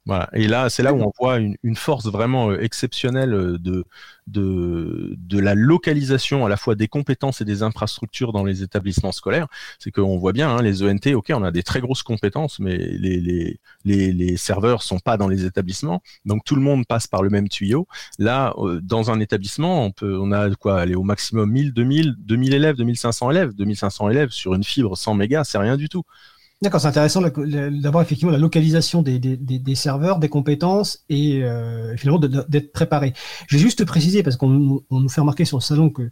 Voilà. 0.06 0.28
Et 0.34 0.48
là, 0.48 0.68
c'est 0.68 0.82
là 0.82 0.92
où 0.92 1.00
on 1.00 1.12
voit 1.18 1.38
une, 1.38 1.56
une 1.62 1.76
force 1.76 2.06
vraiment 2.06 2.50
euh, 2.50 2.60
exceptionnelle 2.60 3.32
euh, 3.32 3.58
de, 3.58 3.84
de, 4.26 5.14
de 5.16 5.38
la 5.38 5.54
localisation 5.54 6.44
à 6.44 6.48
la 6.50 6.58
fois 6.58 6.74
des 6.74 6.88
compétences 6.88 7.40
et 7.40 7.46
des 7.46 7.62
infrastructures 7.62 8.32
dans 8.32 8.44
les 8.44 8.62
établissements 8.62 9.12
scolaires. 9.12 9.46
C'est 9.78 9.90
qu'on 9.90 10.18
voit 10.18 10.32
bien, 10.32 10.50
hein, 10.50 10.62
les 10.62 10.82
ENT, 10.82 11.14
ok, 11.14 11.32
on 11.34 11.42
a 11.42 11.50
des 11.50 11.62
très 11.62 11.80
grosses 11.80 12.02
compétences, 12.02 12.58
mais 12.58 12.76
les, 12.76 13.18
les, 13.18 13.60
les, 13.84 14.12
les, 14.12 14.36
serveurs 14.36 14.82
sont 14.82 14.98
pas 14.98 15.16
dans 15.16 15.28
les 15.28 15.46
établissements, 15.46 16.02
donc 16.26 16.44
tout 16.44 16.54
le 16.54 16.60
monde 16.62 16.86
passe 16.86 17.06
par 17.06 17.22
le 17.22 17.30
même 17.30 17.48
tuyau. 17.48 17.86
Là, 18.18 18.54
euh, 18.58 18.80
dans 18.82 19.10
un 19.10 19.20
établissement, 19.20 19.84
on 19.86 19.90
peut, 19.90 20.18
on 20.20 20.32
a 20.32 20.50
quoi, 20.54 20.80
aller 20.80 20.94
au 20.94 21.02
maximum 21.02 21.50
1000, 21.50 21.72
2000, 21.72 22.14
2000 22.18 22.54
élèves, 22.54 22.76
2500 22.76 23.30
élèves, 23.30 23.54
2500 23.54 24.10
élèves 24.10 24.30
sur 24.30 24.54
une 24.54 24.64
fibre 24.64 24.96
100 24.96 25.14
mégas, 25.14 25.44
c'est 25.44 25.58
rien 25.58 25.76
du 25.78 25.88
tout. 25.88 26.02
D'accord, 26.64 26.80
c'est 26.80 26.88
intéressant 26.88 27.20
d'avoir 27.20 28.02
effectivement 28.02 28.32
la 28.32 28.38
localisation 28.38 29.02
des, 29.02 29.74
serveurs, 29.74 30.18
des 30.18 30.30
compétences 30.30 31.04
et 31.10 31.44
euh, 31.44 31.94
finalement 31.98 32.18
d'être 32.18 32.72
préparé. 32.72 33.12
Je 33.48 33.58
vais 33.58 33.62
juste 33.62 33.84
préciser, 33.84 34.22
parce 34.22 34.36
qu'on 34.36 34.48
nous 34.48 35.08
fait 35.10 35.20
remarquer 35.20 35.44
sur 35.44 35.58
le 35.58 35.62
salon 35.62 35.90
que, 35.90 36.08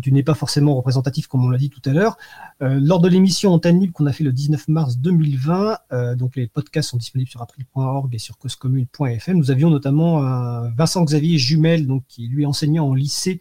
tu 0.00 0.10
n'es 0.10 0.24
pas 0.24 0.34
forcément 0.34 0.74
représentatif, 0.74 1.28
comme 1.28 1.44
on 1.44 1.50
l'a 1.50 1.58
dit 1.58 1.70
tout 1.70 1.88
à 1.88 1.92
l'heure. 1.92 2.16
Euh, 2.62 2.80
lors 2.82 2.98
de 2.98 3.08
l'émission 3.08 3.52
Antenne 3.52 3.78
Libre 3.78 3.92
qu'on 3.92 4.06
a 4.06 4.12
fait 4.12 4.24
le 4.24 4.32
19 4.32 4.66
mars 4.66 4.98
2020, 4.98 5.78
euh, 5.92 6.16
donc 6.16 6.34
les 6.34 6.48
podcasts 6.48 6.90
sont 6.90 6.96
disponibles 6.96 7.30
sur 7.30 7.40
april.org 7.40 8.12
et 8.12 8.18
sur 8.18 8.38
causecommune.fm, 8.38 9.36
nous 9.36 9.52
avions 9.52 9.70
notamment 9.70 10.20
Vincent 10.76 11.04
Xavier 11.04 11.38
Jumel, 11.38 11.86
donc, 11.86 12.02
qui 12.08 12.26
lui 12.26 12.44
enseignant 12.44 12.88
en 12.88 12.94
lycée 12.94 13.40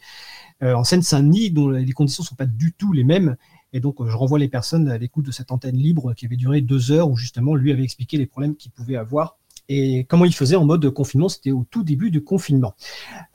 en 0.61 0.83
Seine-Saint-Denis, 0.83 1.49
dont 1.49 1.69
les 1.69 1.91
conditions 1.91 2.21
ne 2.21 2.27
sont 2.27 2.35
pas 2.35 2.45
du 2.45 2.71
tout 2.73 2.93
les 2.93 3.03
mêmes 3.03 3.35
et 3.73 3.79
donc, 3.79 4.05
je 4.05 4.15
renvoie 4.15 4.39
les 4.39 4.47
personnes 4.47 4.89
à 4.89 4.97
l'écoute 4.97 5.25
de 5.25 5.31
cette 5.31 5.51
antenne 5.51 5.77
libre 5.77 6.13
qui 6.13 6.25
avait 6.25 6.35
duré 6.35 6.61
deux 6.61 6.91
heures 6.91 7.09
où 7.09 7.15
justement 7.15 7.55
lui 7.55 7.71
avait 7.71 7.83
expliqué 7.83 8.17
les 8.17 8.25
problèmes 8.25 8.55
qu'il 8.55 8.71
pouvait 8.71 8.97
avoir 8.97 9.37
et 9.69 10.05
comment 10.09 10.25
ils 10.25 10.35
faisaient 10.35 10.57
en 10.57 10.65
mode 10.65 10.89
confinement. 10.89 11.29
C'était 11.29 11.51
au 11.51 11.65
tout 11.69 11.83
début 11.83 12.11
du 12.11 12.23
confinement. 12.23 12.75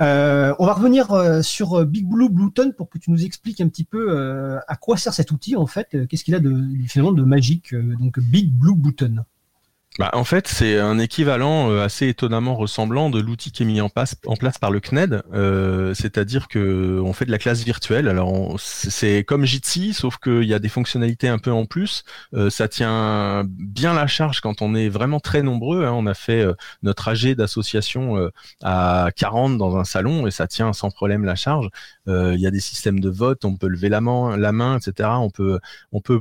Euh, 0.02 0.54
on 0.58 0.66
va 0.66 0.74
revenir 0.74 1.12
euh, 1.12 1.40
sur 1.40 1.86
Big 1.86 2.06
Blue 2.06 2.28
Blueton 2.28 2.72
pour 2.76 2.90
que 2.90 2.98
tu 2.98 3.10
nous 3.10 3.24
expliques 3.24 3.60
un 3.62 3.68
petit 3.68 3.84
peu 3.84 4.58
à 4.66 4.76
quoi 4.76 4.98
sert 4.98 5.14
cet 5.14 5.30
outil 5.30 5.56
en 5.56 5.66
fait. 5.66 6.06
Qu'est-ce 6.08 6.24
qu'il 6.24 6.34
a 6.34 6.40
de 6.40 6.62
finalement 6.86 7.12
de 7.12 7.22
magique 7.22 7.74
donc 7.74 8.18
Big 8.18 8.52
Blue 8.52 8.74
Blueton. 8.74 9.24
Bah, 9.98 10.10
en 10.12 10.24
fait, 10.24 10.46
c'est 10.46 10.78
un 10.78 10.98
équivalent 10.98 11.70
euh, 11.70 11.82
assez 11.82 12.08
étonnamment 12.08 12.54
ressemblant 12.54 13.08
de 13.08 13.18
l'outil 13.18 13.50
qui 13.50 13.62
est 13.62 13.66
mis 13.66 13.80
en 13.80 13.88
place, 13.88 14.16
en 14.26 14.36
place 14.36 14.58
par 14.58 14.70
le 14.70 14.78
CNED, 14.80 15.22
euh, 15.32 15.94
c'est-à-dire 15.94 16.48
que 16.48 17.00
on 17.02 17.14
fait 17.14 17.24
de 17.24 17.30
la 17.30 17.38
classe 17.38 17.62
virtuelle. 17.64 18.06
Alors 18.08 18.56
c'est 18.60 19.24
comme 19.24 19.46
Jitsi, 19.46 19.94
sauf 19.94 20.18
qu'il 20.18 20.44
y 20.44 20.52
a 20.52 20.58
des 20.58 20.68
fonctionnalités 20.68 21.28
un 21.28 21.38
peu 21.38 21.50
en 21.50 21.64
plus. 21.64 22.04
Euh, 22.34 22.50
ça 22.50 22.68
tient 22.68 23.44
bien 23.46 23.94
la 23.94 24.06
charge 24.06 24.40
quand 24.40 24.60
on 24.60 24.74
est 24.74 24.90
vraiment 24.90 25.18
très 25.18 25.42
nombreux. 25.42 25.86
Hein. 25.86 25.92
On 25.92 26.06
a 26.06 26.14
fait 26.14 26.44
notre 26.82 27.08
AG 27.08 27.34
d'association 27.34 28.30
à 28.62 29.08
40 29.16 29.56
dans 29.56 29.78
un 29.78 29.84
salon 29.84 30.26
et 30.26 30.30
ça 30.30 30.46
tient 30.46 30.74
sans 30.74 30.90
problème 30.90 31.24
la 31.24 31.36
charge. 31.36 31.68
Il 32.06 32.38
y 32.38 32.46
a 32.46 32.50
des 32.50 32.60
systèmes 32.60 33.00
de 33.00 33.08
vote, 33.08 33.44
on 33.44 33.56
peut 33.56 33.68
lever 33.68 33.88
la 33.88 34.00
main, 34.00 34.36
la 34.36 34.52
main, 34.52 34.78
etc. 34.78 35.08
On 35.20 35.30
peut, 35.30 35.58
on 35.92 36.00
peut 36.00 36.20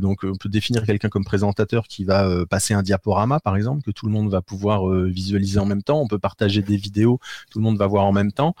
donc 0.00 0.20
on 0.22 0.36
peut 0.36 0.48
définir 0.48 0.84
quelqu'un 0.84 1.08
comme 1.08 1.24
présentateur 1.24 1.88
qui 1.88 2.04
va 2.04 2.46
passer 2.46 2.74
un 2.74 2.82
diapo 2.82 3.07
par 3.42 3.56
exemple, 3.56 3.82
que 3.82 3.90
tout 3.90 4.06
le 4.06 4.12
monde 4.12 4.30
va 4.30 4.42
pouvoir 4.42 4.88
euh, 4.88 5.06
visualiser 5.06 5.58
en 5.58 5.66
même 5.66 5.82
temps. 5.82 6.00
On 6.00 6.08
peut 6.08 6.18
partager 6.18 6.62
des 6.62 6.76
vidéos, 6.76 7.20
tout 7.50 7.58
le 7.58 7.64
monde 7.64 7.78
va 7.78 7.86
voir 7.86 8.04
en 8.04 8.12
même 8.12 8.32
temps. 8.32 8.54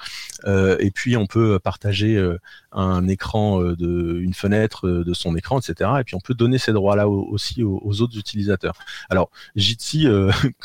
Euh, 0.44 0.76
et 0.80 0.90
puis 0.90 1.16
on 1.16 1.26
peut 1.26 1.58
partager 1.58 2.16
euh, 2.16 2.38
un 2.72 3.06
écran 3.08 3.60
de 3.60 4.18
une 4.20 4.34
fenêtre 4.34 4.88
de 4.88 5.14
son 5.14 5.36
écran, 5.36 5.58
etc. 5.58 5.90
Et 6.00 6.04
puis 6.04 6.14
on 6.14 6.20
peut 6.20 6.34
donner 6.34 6.58
ces 6.58 6.72
droits-là 6.72 7.08
aussi 7.08 7.62
aux, 7.62 8.00
autres 8.00 8.18
utilisateurs. 8.18 8.74
Alors 9.10 9.30
Jitsi, 9.56 10.06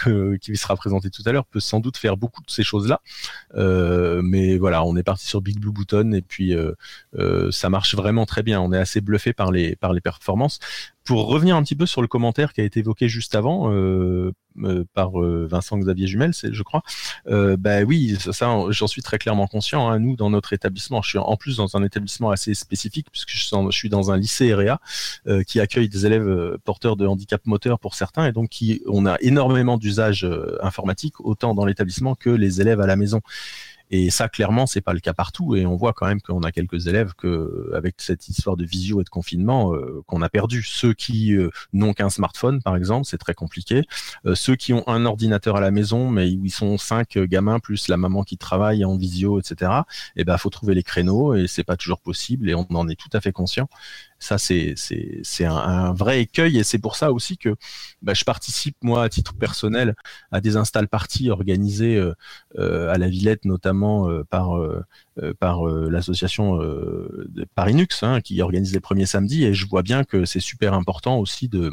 qui 0.41 0.55
sera 0.57 0.75
présenté 0.75 1.09
tout 1.09 1.23
à 1.25 1.31
l'heure, 1.31 1.45
peut 1.45 1.59
sans 1.59 1.79
doute 1.79 1.97
faire 1.97 2.17
beaucoup 2.17 2.41
de 2.41 2.51
ces 2.51 2.63
choses-là. 2.63 3.01
mais 3.55 4.57
voilà, 4.57 4.83
on 4.83 4.95
est 4.95 5.03
parti 5.03 5.25
sur 5.25 5.41
Big 5.41 5.59
Blue 5.59 5.71
Button 5.71 6.11
et 6.13 6.21
puis 6.21 6.53
ça 7.51 7.69
marche 7.69 7.95
vraiment 7.95 8.25
très 8.25 8.43
bien. 8.43 8.59
On 8.61 8.71
est 8.73 8.77
assez 8.77 9.01
bluffé 9.01 9.33
par 9.33 9.51
les 9.51 9.77
performances 10.03 10.59
pour 11.03 11.27
revenir 11.27 11.55
un 11.55 11.63
petit 11.63 11.75
peu 11.75 11.85
sur 11.85 12.01
le 12.01 12.07
commentaire 12.07 12.53
qui 12.53 12.61
a 12.61 12.63
été 12.63 12.79
évoqué 12.79 13.09
juste 13.09 13.35
avant 13.35 13.71
euh, 13.71 14.31
euh, 14.59 14.85
par 14.93 15.21
euh, 15.21 15.47
Vincent 15.49 15.77
Xavier 15.77 16.07
Jumel, 16.07 16.31
je 16.33 16.63
crois. 16.63 16.81
bah 17.25 17.81
oui, 17.81 18.17
ça, 18.19 18.65
j'en 18.69 18.87
suis 18.87 19.01
très 19.01 19.17
clairement 19.17 19.47
conscient. 19.47 19.89
Hein. 19.89 19.99
Nous, 19.99 20.15
dans 20.15 20.29
notre 20.29 20.53
établissement, 20.53 21.01
je 21.01 21.09
suis 21.09 21.17
en 21.17 21.35
plus 21.35 21.57
dans 21.57 21.75
un 21.75 21.83
établissement 21.83 22.29
assez 22.29 22.53
spécifique 22.53 23.07
puisque 23.11 23.31
je 23.31 23.71
suis 23.71 23.89
dans 23.89 24.11
un 24.11 24.17
lycée 24.17 24.53
REA 24.53 24.79
qui 25.45 25.59
accueille 25.59 25.89
des 25.89 26.05
élèves 26.05 26.57
porteurs 26.63 26.95
de 26.95 27.05
handicap 27.05 27.45
moteur 27.45 27.79
pour 27.79 27.95
certains 27.95 28.25
et 28.25 28.31
donc 28.31 28.49
qui 28.49 28.81
on 28.87 29.05
a 29.05 29.17
énormément 29.21 29.77
d'usages 29.77 30.27
informatiques 30.61 31.19
autant 31.19 31.53
dans 31.53 31.65
l'établissement 31.65 32.15
que 32.15 32.29
les 32.29 32.61
élèves 32.61 32.79
à 32.79 32.87
la 32.87 32.95
maison. 32.95 33.21
Et 33.95 34.09
ça, 34.09 34.27
clairement, 34.27 34.65
c'est 34.65 34.81
pas 34.81 34.93
le 34.93 34.99
cas 34.99 35.13
partout. 35.13 35.55
Et 35.55 35.67
on 35.67 35.75
voit 35.75 35.93
quand 35.93 36.07
même 36.07 36.19
qu'on 36.19 36.41
a 36.41 36.51
quelques 36.51 36.87
élèves 36.87 37.13
que, 37.15 37.69
avec 37.75 37.93
cette 37.99 38.27
histoire 38.27 38.57
de 38.57 38.65
visio 38.65 38.99
et 39.01 39.03
de 39.03 39.09
confinement, 39.09 39.75
euh, 39.75 40.01
qu'on 40.07 40.23
a 40.23 40.29
perdu. 40.29 40.63
Ceux 40.63 40.95
qui 40.95 41.35
euh, 41.35 41.51
n'ont 41.73 41.93
qu'un 41.93 42.09
smartphone, 42.09 42.59
par 42.63 42.75
exemple, 42.75 43.05
c'est 43.05 43.19
très 43.19 43.35
compliqué. 43.35 43.83
Euh, 44.25 44.33
ceux 44.33 44.55
qui 44.55 44.73
ont 44.73 44.83
un 44.87 45.05
ordinateur 45.05 45.57
à 45.57 45.61
la 45.61 45.69
maison, 45.69 46.09
mais 46.09 46.27
où 46.35 46.43
ils 46.43 46.51
sont 46.51 46.79
cinq 46.79 47.19
gamins 47.19 47.59
plus 47.59 47.87
la 47.87 47.97
maman 47.97 48.23
qui 48.23 48.35
travaille 48.35 48.83
en 48.83 48.97
visio, 48.97 49.39
etc. 49.39 49.71
Eh 50.15 50.23
ben, 50.23 50.39
faut 50.39 50.49
trouver 50.49 50.73
les 50.73 50.81
créneaux 50.81 51.35
et 51.35 51.45
c'est 51.45 51.63
pas 51.63 51.77
toujours 51.77 51.99
possible. 51.99 52.49
Et 52.49 52.55
on 52.55 52.65
en 52.73 52.89
est 52.89 52.99
tout 52.99 53.09
à 53.13 53.21
fait 53.21 53.31
conscient. 53.31 53.69
Ça, 54.23 54.37
c'est 54.37 54.75
c'est 54.77 55.45
un, 55.45 55.53
un, 55.53 55.93
vrai 55.93 56.21
écueil 56.21 56.57
et 56.57 56.63
c'est 56.63 56.79
pour 56.79 56.95
ça 56.95 57.11
aussi 57.11 57.37
que 57.37 57.57
bah, 58.01 58.13
je 58.13 58.23
participe 58.23 58.77
moi 58.81 59.03
à 59.03 59.09
titre 59.09 59.33
personnel 59.33 59.95
à 60.31 60.39
des 60.39 60.55
install 60.55 60.87
parties 60.87 61.29
organisées 61.29 61.97
euh, 61.97 62.13
euh, 62.57 62.89
à 62.89 62.97
la 62.97 63.09
Villette 63.09 63.43
notamment 63.43 64.09
euh, 64.09 64.23
par 64.23 64.57
par 65.39 65.65
l'association 65.65 66.59
Parinux 67.55 68.03
hein, 68.03 68.21
qui 68.21 68.41
organise 68.41 68.73
les 68.73 68.79
premiers 68.79 69.05
samedis 69.05 69.45
et 69.45 69.53
je 69.53 69.67
vois 69.67 69.83
bien 69.83 70.03
que 70.03 70.25
c'est 70.25 70.39
super 70.39 70.73
important 70.73 71.17
aussi 71.19 71.47
de 71.47 71.71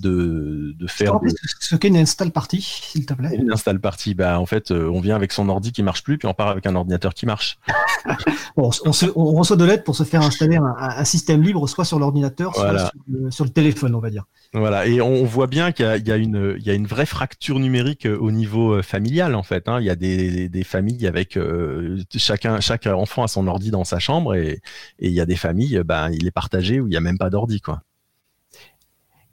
de, 0.00 0.74
de 0.78 0.86
faire. 0.86 1.18
Ce 1.60 1.74
qu'est 1.76 1.88
une 1.88 1.96
install 1.96 2.30
party, 2.30 2.60
s'il 2.62 3.06
te 3.06 3.14
plaît. 3.14 3.34
Une 3.34 3.52
install 3.52 3.80
party, 3.80 4.14
bah 4.14 4.38
en 4.38 4.46
fait, 4.46 4.70
on 4.70 5.00
vient 5.00 5.16
avec 5.16 5.32
son 5.32 5.48
ordi 5.48 5.72
qui 5.72 5.82
marche 5.82 6.02
plus, 6.02 6.18
puis 6.18 6.28
on 6.28 6.34
part 6.34 6.48
avec 6.48 6.66
un 6.66 6.74
ordinateur 6.76 7.14
qui 7.14 7.26
marche. 7.26 7.58
on, 8.56 8.70
on, 9.16 9.34
reçoit 9.34 9.56
de 9.56 9.64
l'aide 9.64 9.84
pour 9.84 9.96
se 9.96 10.04
faire 10.04 10.22
installer 10.22 10.56
un, 10.56 10.74
un 10.78 11.04
système 11.04 11.42
libre 11.42 11.66
soit 11.66 11.84
sur 11.84 11.98
l'ordinateur, 11.98 12.54
soit 12.54 12.92
sur 13.30 13.44
le, 13.44 13.50
téléphone, 13.50 13.94
on 13.94 14.00
va 14.00 14.10
dire. 14.10 14.24
Voilà, 14.54 14.86
et 14.86 15.00
on 15.00 15.24
voit 15.24 15.46
bien 15.46 15.72
qu'il 15.72 16.02
y, 16.06 16.12
a 16.12 16.16
une, 16.16 16.56
il 16.58 16.66
y 16.66 16.70
a 16.70 16.74
une 16.74 16.86
vraie 16.86 17.06
fracture 17.06 17.58
numérique 17.58 18.06
euh, 18.06 18.16
au 18.18 18.30
niveau 18.30 18.72
euh, 18.72 18.82
familial 18.82 19.34
en 19.34 19.42
fait. 19.42 19.68
Hein. 19.68 19.78
Il 19.80 19.86
y 19.86 19.90
a 19.90 19.96
des, 19.96 20.48
des 20.48 20.64
familles 20.64 21.06
avec 21.06 21.36
euh, 21.36 21.98
chacun, 22.16 22.60
chaque 22.68 22.86
enfant 22.86 23.22
a 23.22 23.28
son 23.28 23.46
ordi 23.46 23.70
dans 23.70 23.84
sa 23.84 23.98
chambre 23.98 24.34
et, 24.34 24.60
il 24.98 25.12
y 25.12 25.20
a 25.20 25.26
des 25.26 25.36
familles, 25.36 25.82
ben, 25.84 26.10
il 26.12 26.26
est 26.26 26.32
partagé 26.32 26.80
où 26.80 26.86
il 26.86 26.90
n'y 26.90 26.96
a 26.96 27.00
même 27.00 27.18
pas 27.18 27.30
d'ordi 27.30 27.60
quoi. 27.60 27.82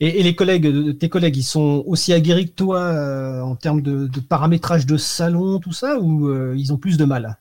Et, 0.02 0.24
les 0.24 0.36
collègues, 0.36 0.98
tes 0.98 1.08
collègues, 1.08 1.38
ils 1.38 1.44
sont 1.44 1.84
aussi 1.88 2.12
aguerris 2.12 2.50
que 2.50 2.56
toi 2.56 3.42
en 3.44 3.56
termes 3.56 3.82
de, 3.82 4.20
paramétrage 4.20 4.86
de 4.86 4.98
salon, 4.98 5.60
tout 5.60 5.72
ça, 5.72 6.00
ou 6.00 6.54
ils 6.54 6.74
ont 6.74 6.78
plus 6.78 6.98
de 6.98 7.06
mal? 7.06 7.38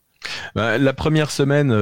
Bah, 0.54 0.78
La 0.78 0.92
première 0.92 1.30
semaine, 1.30 1.72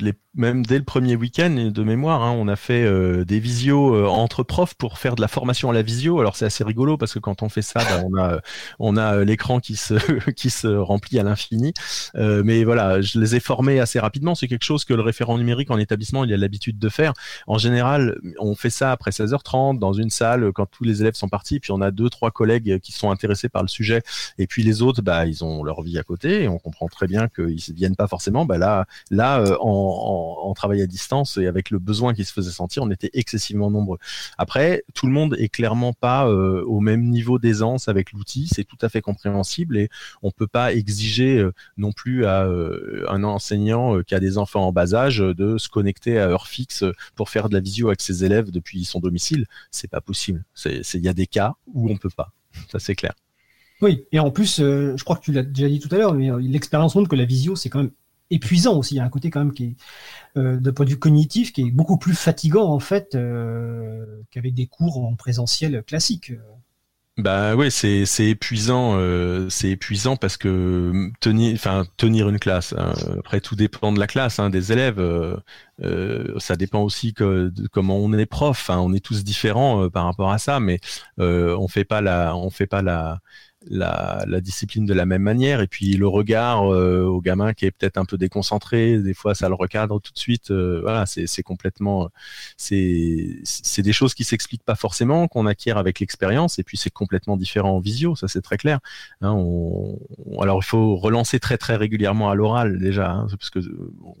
l'ai 0.00 0.14
même 0.38 0.64
dès 0.64 0.78
le 0.78 0.84
premier 0.84 1.16
week-end 1.16 1.50
de 1.50 1.82
mémoire, 1.82 2.22
hein, 2.22 2.30
on 2.30 2.46
a 2.48 2.56
fait 2.56 2.84
euh, 2.84 3.24
des 3.24 3.40
visios 3.40 3.94
euh, 3.94 4.06
entre 4.06 4.44
profs 4.44 4.74
pour 4.74 4.98
faire 4.98 5.16
de 5.16 5.20
la 5.20 5.28
formation 5.28 5.68
à 5.68 5.72
la 5.72 5.82
visio. 5.82 6.20
Alors 6.20 6.36
c'est 6.36 6.44
assez 6.44 6.62
rigolo 6.62 6.96
parce 6.96 7.12
que 7.12 7.18
quand 7.18 7.42
on 7.42 7.48
fait 7.48 7.60
ça, 7.62 7.80
bah, 7.80 8.38
on 8.78 8.96
a 8.96 9.16
euh, 9.16 9.24
l'écran 9.24 9.58
qui 9.60 9.74
se 9.76 10.66
remplit 10.76 11.18
à 11.18 11.24
l'infini. 11.24 11.74
mais 12.14 12.62
voilà, 12.62 13.00
je 13.00 13.18
les 13.18 13.34
ai 13.34 13.40
formés 13.40 13.80
assez 13.80 13.98
rapidement. 13.98 14.34
C'est 14.34 14.46
quelque 14.46 14.64
chose 14.64 14.84
que 14.84 14.94
le 14.94 15.02
référent 15.02 15.36
numérique 15.36 15.70
en 15.70 15.78
établissement 15.78 16.24
il 16.24 16.32
a 16.32 16.36
l'habitude 16.36 16.78
de 16.78 16.88
faire. 16.88 17.12
En 17.48 17.58
général, 17.58 18.16
on 18.38 18.54
fait 18.54 18.70
ça 18.70 18.92
après 18.92 19.10
16h30 19.10 19.78
dans 19.78 19.92
une 19.92 20.10
salle 20.10 20.52
quand 20.52 20.66
tous 20.66 20.84
les 20.84 21.00
élèves 21.00 21.14
sont 21.14 21.28
partis. 21.28 21.58
Puis 21.58 21.72
on 21.72 21.80
a 21.80 21.90
deux 21.90 22.10
trois 22.10 22.30
collègues 22.30 22.78
qui 22.78 22.92
sont 22.92 23.10
intéressés 23.10 23.48
par 23.48 23.62
le 23.62 23.68
sujet. 23.68 24.02
Et 24.38 24.46
puis 24.46 24.62
les 24.62 24.82
autres, 24.82 25.02
bah 25.02 25.26
ils 25.26 25.44
ont 25.44 25.64
leur 25.64 25.82
vie 25.82 25.98
à 25.98 26.04
côté. 26.04 26.44
Et 26.44 26.48
on 26.48 26.58
comprend 26.58 26.86
très 26.86 27.08
bien 27.08 27.26
qu'ils 27.28 27.74
viennent 27.78 27.96
pas 27.96 28.08
forcément. 28.08 28.44
Bah 28.44 28.58
là 28.58 28.86
là 29.10 29.42
en 29.60 30.38
en, 30.48 30.54
travail 30.54 30.82
à 30.82 30.86
distance 30.86 31.36
et 31.36 31.46
avec 31.46 31.70
le 31.70 31.78
besoin 31.78 32.14
qui 32.14 32.24
se 32.24 32.32
faisait 32.32 32.50
sentir, 32.50 32.82
on 32.82 32.90
était 32.90 33.10
excessivement 33.12 33.70
nombreux. 33.70 33.98
Après, 34.38 34.82
tout 34.94 35.06
le 35.06 35.12
monde 35.12 35.36
est 35.38 35.48
clairement 35.48 35.92
pas 35.92 36.26
euh, 36.26 36.64
au 36.64 36.80
même 36.80 37.04
niveau 37.04 37.38
d'aisance 37.38 37.88
avec 37.88 38.12
l'outil, 38.12 38.48
c'est 38.52 38.64
tout 38.64 38.78
à 38.82 38.88
fait 38.88 39.00
compréhensible 39.00 39.76
et 39.76 39.88
on 40.22 40.30
peut 40.30 40.46
pas 40.46 40.72
exiger 40.72 41.38
euh, 41.38 41.52
non 41.76 41.92
plus 41.92 42.26
à 42.26 42.44
euh, 42.44 43.04
un 43.08 43.24
enseignant 43.24 44.02
qui 44.02 44.14
a 44.14 44.20
des 44.20 44.38
enfants 44.38 44.66
en 44.66 44.72
bas 44.72 44.94
âge 44.94 45.18
de 45.18 45.58
se 45.58 45.68
connecter 45.68 46.18
à 46.18 46.28
heure 46.28 46.46
fixe 46.46 46.84
pour 47.14 47.28
faire 47.28 47.48
de 47.48 47.54
la 47.54 47.60
visio 47.60 47.88
avec 47.88 48.00
ses 48.00 48.24
élèves 48.24 48.50
depuis 48.50 48.84
son 48.84 49.00
domicile. 49.00 49.46
C'est 49.70 49.88
pas 49.88 50.00
possible. 50.00 50.44
Il 50.64 51.04
y 51.04 51.08
a 51.08 51.14
des 51.14 51.26
cas 51.26 51.54
où 51.72 51.90
on 51.90 51.96
peut 51.96 52.10
pas. 52.10 52.32
Ça 52.70 52.78
c'est 52.78 52.94
clair. 52.94 53.14
Oui, 53.80 54.04
et 54.12 54.18
en 54.18 54.30
plus, 54.30 54.58
je 54.58 55.02
crois 55.04 55.16
que 55.16 55.22
tu 55.22 55.32
l'as 55.32 55.42
déjà 55.42 55.68
dit 55.68 55.78
tout 55.78 55.94
à 55.94 55.98
l'heure, 55.98 56.14
mais 56.14 56.30
l'expérience 56.40 56.94
montre 56.94 57.08
que 57.08 57.16
la 57.16 57.24
visio, 57.24 57.56
c'est 57.56 57.68
quand 57.68 57.78
même 57.78 57.92
épuisant 58.30 58.76
aussi. 58.76 58.94
Il 58.94 58.98
y 58.98 59.00
a 59.00 59.04
un 59.04 59.08
côté 59.08 59.30
quand 59.30 59.40
même 59.40 59.52
qui 59.52 59.64
est, 59.64 59.76
euh, 60.36 60.56
de 60.56 60.70
point 60.70 60.84
de 60.84 60.90
vue 60.90 60.98
cognitif, 60.98 61.52
qui 61.52 61.62
est 61.62 61.70
beaucoup 61.70 61.98
plus 61.98 62.14
fatigant 62.14 62.68
en 62.68 62.78
fait 62.78 63.14
euh, 63.14 64.04
qu'avec 64.30 64.54
des 64.54 64.66
cours 64.66 65.04
en 65.04 65.14
présentiel 65.14 65.82
classique. 65.84 66.32
Bah 67.16 67.56
oui, 67.56 67.68
c'est 67.72 68.06
c'est 68.06 68.26
épuisant, 68.26 68.94
euh, 68.96 69.48
c'est 69.48 69.70
épuisant 69.70 70.14
parce 70.14 70.36
que 70.36 71.10
tenir, 71.18 71.52
enfin 71.54 71.84
tenir 71.96 72.28
une 72.28 72.38
classe. 72.38 72.74
Hein, 72.78 72.92
après, 73.18 73.40
tout 73.40 73.56
dépend 73.56 73.90
de 73.90 73.98
la 73.98 74.06
classe, 74.06 74.38
hein, 74.38 74.50
des 74.50 74.70
élèves. 74.70 75.00
Euh, 75.00 76.38
ça 76.38 76.54
dépend 76.54 76.82
aussi 76.82 77.14
que, 77.14 77.48
de 77.48 77.66
comment 77.66 77.96
on 77.96 78.12
est 78.12 78.26
prof. 78.26 78.70
Hein, 78.70 78.78
on 78.78 78.92
est 78.92 79.04
tous 79.04 79.24
différents 79.24 79.90
par 79.90 80.04
rapport 80.04 80.30
à 80.30 80.38
ça, 80.38 80.60
mais 80.60 80.78
on 81.18 81.66
fait 81.66 81.84
pas 81.84 82.00
la, 82.00 82.36
on 82.36 82.50
fait 82.50 82.68
pas 82.68 82.82
la 82.82 83.18
la, 83.66 84.24
la, 84.26 84.40
discipline 84.40 84.86
de 84.86 84.94
la 84.94 85.04
même 85.04 85.22
manière. 85.22 85.60
Et 85.60 85.66
puis 85.66 85.94
le 85.94 86.06
regard 86.06 86.72
euh, 86.72 87.02
au 87.04 87.20
gamin 87.20 87.54
qui 87.54 87.66
est 87.66 87.70
peut-être 87.70 87.98
un 87.98 88.04
peu 88.04 88.16
déconcentré 88.16 88.98
des 88.98 89.14
fois 89.14 89.34
ça 89.34 89.48
le 89.48 89.54
recadre 89.54 90.00
tout 90.00 90.12
de 90.12 90.18
suite. 90.18 90.50
Euh, 90.50 90.80
voilà 90.82 91.06
c'est 91.06 91.42
complètement 91.42 92.08
c'est 92.56 93.36
c'est 93.42 93.82
des 93.82 93.92
choses 93.92 94.14
qui 94.14 94.24
s'expliquent 94.24 94.64
pas 94.64 94.76
forcément 94.76 95.28
qu'on 95.28 95.46
acquiert 95.46 95.76
avec 95.76 96.00
l'expérience. 96.00 96.58
Et 96.58 96.62
puis 96.62 96.76
c'est 96.76 96.90
complètement 96.90 97.36
différent 97.36 97.76
en 97.76 97.80
visio 97.80 98.14
ça 98.14 98.28
c'est 98.28 98.42
très 98.42 98.58
clair. 98.58 98.78
Hein, 99.20 99.32
on, 99.32 99.98
alors 100.40 100.60
il 100.62 100.66
faut 100.66 100.96
relancer 100.96 101.40
très 101.40 101.58
très 101.58 101.76
régulièrement 101.76 102.30
à 102.30 102.34
l'oral 102.34 102.78
déjà 102.78 103.10
hein, 103.10 103.26
parce 103.30 103.50
que 103.50 103.58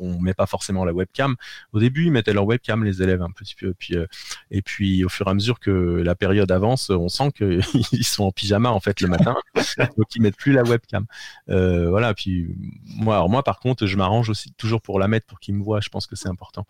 on 0.00 0.18
met 0.20 0.34
pas 0.34 0.46
forcément 0.46 0.84
la 0.84 0.92
webcam. 0.92 1.36
Au 1.72 1.78
début 1.78 2.06
ils 2.06 2.12
mettaient 2.12 2.34
leur 2.34 2.46
webcam 2.46 2.84
les 2.84 3.02
élèves 3.02 3.22
un 3.22 3.30
petit 3.30 3.54
peu. 3.54 3.72
Puis 3.78 3.96
euh, 3.96 4.06
et 4.50 4.62
puis 4.62 5.04
au 5.04 5.08
fur 5.08 5.28
et 5.28 5.30
à 5.30 5.34
mesure 5.34 5.60
que 5.60 5.70
la 5.70 6.14
période 6.16 6.50
avance 6.50 6.90
on 6.90 7.08
sent 7.08 7.30
qu'ils 7.36 7.62
sont 8.04 8.24
en 8.24 8.32
pyjama 8.32 8.70
en 8.70 8.80
fait 8.80 9.00
le 9.00 9.08
matin 9.08 9.27
Hein. 9.28 9.62
donc 9.96 10.14
ils 10.14 10.22
mettent 10.22 10.36
plus 10.36 10.52
la 10.52 10.62
webcam. 10.62 11.06
Euh, 11.48 11.88
voilà. 11.90 12.14
Puis 12.14 12.54
moi, 12.84 13.16
alors 13.16 13.28
moi 13.28 13.42
par 13.42 13.60
contre, 13.60 13.86
je 13.86 13.96
m'arrange 13.96 14.28
aussi 14.28 14.52
toujours 14.54 14.82
pour 14.82 14.98
la 14.98 15.08
mettre 15.08 15.26
pour 15.26 15.40
qu'ils 15.40 15.54
me 15.54 15.62
voient. 15.62 15.80
Je 15.80 15.88
pense 15.88 16.06
que 16.06 16.16
c'est 16.16 16.28
important 16.28 16.66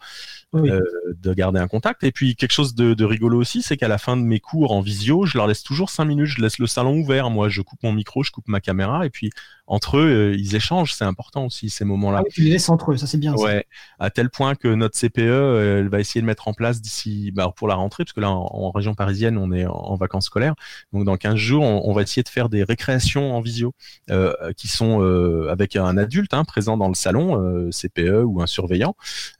euh, 0.54 0.80
de 1.20 1.34
garder 1.34 1.60
un 1.60 1.68
contact. 1.68 2.04
Et 2.04 2.12
puis 2.12 2.36
quelque 2.36 2.52
chose 2.52 2.74
de, 2.74 2.94
de 2.94 3.04
rigolo 3.04 3.38
aussi, 3.38 3.62
c'est 3.62 3.76
qu'à 3.76 3.88
la 3.88 3.98
fin 3.98 4.16
de 4.16 4.22
mes 4.22 4.40
cours 4.40 4.72
en 4.72 4.80
visio, 4.80 5.26
je 5.26 5.36
leur 5.38 5.46
laisse 5.46 5.62
toujours 5.62 5.90
cinq 5.90 6.04
minutes. 6.04 6.26
Je 6.26 6.40
laisse 6.40 6.58
le 6.58 6.66
salon 6.66 6.98
ouvert. 6.98 7.30
Moi, 7.30 7.48
je 7.48 7.62
coupe 7.62 7.82
mon 7.82 7.92
micro, 7.92 8.22
je 8.22 8.30
coupe 8.30 8.48
ma 8.48 8.60
caméra, 8.60 9.06
et 9.06 9.10
puis 9.10 9.30
entre 9.68 9.98
eux, 9.98 10.32
euh, 10.32 10.36
ils 10.36 10.56
échangent. 10.56 10.94
C'est 10.94 11.04
important 11.04 11.44
aussi 11.44 11.68
ces 11.70 11.84
moments-là. 11.84 12.22
Ah 12.22 12.28
tu 12.30 12.42
les 12.42 12.50
laisses 12.50 12.68
entre 12.68 12.92
eux, 12.92 12.96
ça 12.96 13.06
c'est 13.06 13.18
bien. 13.18 13.34
Ouais. 13.34 13.66
À 13.98 14.10
tel 14.10 14.30
point 14.30 14.54
que 14.54 14.68
notre 14.68 14.98
CPE, 14.98 15.18
euh, 15.18 15.80
elle 15.80 15.88
va 15.88 16.00
essayer 16.00 16.22
de 16.22 16.26
mettre 16.26 16.48
en 16.48 16.54
place 16.54 16.80
d'ici 16.80 17.30
bah, 17.32 17.52
pour 17.54 17.68
la 17.68 17.74
rentrée, 17.74 18.04
parce 18.04 18.14
que 18.14 18.20
là 18.20 18.30
en, 18.30 18.70
région 18.70 18.94
parisienne, 18.94 19.36
on 19.36 19.52
est 19.52 19.66
en, 19.66 19.94
vacances 19.96 20.26
scolaires. 20.26 20.54
Donc 20.92 21.04
dans 21.04 21.16
15 21.16 21.36
jours, 21.36 21.62
on, 21.62 21.92
va 21.92 22.02
essayer 22.02 22.22
de 22.22 22.28
faire 22.28 22.48
des 22.48 22.64
récréations 22.64 23.34
en 23.34 23.40
visio 23.40 23.74
euh, 24.10 24.32
qui 24.56 24.68
sont 24.68 25.02
euh, 25.02 25.48
avec 25.50 25.76
un 25.76 25.98
adulte 25.98 26.32
hein, 26.32 26.44
présent 26.44 26.76
dans 26.76 26.88
le 26.88 26.94
salon, 26.94 27.42
euh, 27.42 27.70
CPE 27.70 28.24
ou 28.24 28.40
un 28.40 28.46
surveillant, 28.46 28.94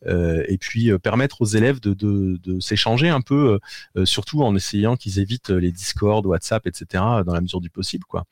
et 0.06 0.58
puis 0.58 0.90
permettre 0.98 1.40
aux 1.40 1.46
élèves 1.46 1.80
de, 1.80 1.94
de, 1.94 2.38
de 2.42 2.60
s'échanger 2.60 3.08
un 3.08 3.20
peu, 3.20 3.58
surtout 4.04 4.42
en 4.42 4.54
essayant 4.54 4.96
qu'ils 4.96 5.18
évitent 5.20 5.50
les 5.50 5.72
Discord, 5.72 6.24
WhatsApp, 6.26 6.66
etc. 6.66 6.86
dans 7.24 7.32
la 7.32 7.40
mesure 7.40 7.60
du 7.60 7.70
possible, 7.70 8.04
quoi. 8.04 8.24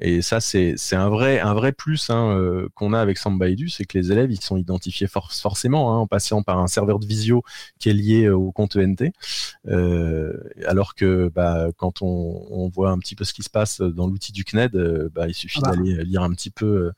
Et 0.00 0.22
ça, 0.22 0.40
c'est 0.40 0.76
un 0.92 1.08
vrai 1.08 1.33
un 1.40 1.54
vrai 1.54 1.72
plus 1.72 2.10
hein, 2.10 2.66
qu'on 2.74 2.92
a 2.92 3.00
avec 3.00 3.18
Samba 3.18 3.48
Edu, 3.48 3.68
c'est 3.68 3.84
que 3.84 3.98
les 3.98 4.12
élèves 4.12 4.30
ils 4.30 4.40
sont 4.40 4.56
identifiés 4.56 5.06
forcément 5.06 5.92
hein, 5.92 5.98
en 5.98 6.06
passant 6.06 6.42
par 6.42 6.58
un 6.58 6.66
serveur 6.66 6.98
de 6.98 7.06
visio 7.06 7.42
qui 7.78 7.88
est 7.90 7.94
lié 7.94 8.28
au 8.28 8.52
compte 8.52 8.76
ENT, 8.76 9.10
alors 10.66 10.94
que 10.94 11.30
bah, 11.34 11.68
quand 11.76 12.02
on, 12.02 12.46
on 12.50 12.68
voit 12.68 12.90
un 12.90 12.98
petit 12.98 13.14
peu 13.14 13.24
ce 13.24 13.32
qui 13.32 13.42
se 13.42 13.50
passe 13.50 13.80
dans 13.80 14.06
l'outil 14.06 14.32
du 14.32 14.44
CNED, 14.44 14.74
euh, 14.74 15.08
bah, 15.14 15.28
il 15.28 15.34
suffit 15.34 15.60
ah 15.62 15.70
bah. 15.70 15.76
d'aller 15.76 16.04
lire 16.04 16.22
un 16.22 16.30
petit 16.30 16.50
peu. 16.50 16.66
Euh, 16.66 16.92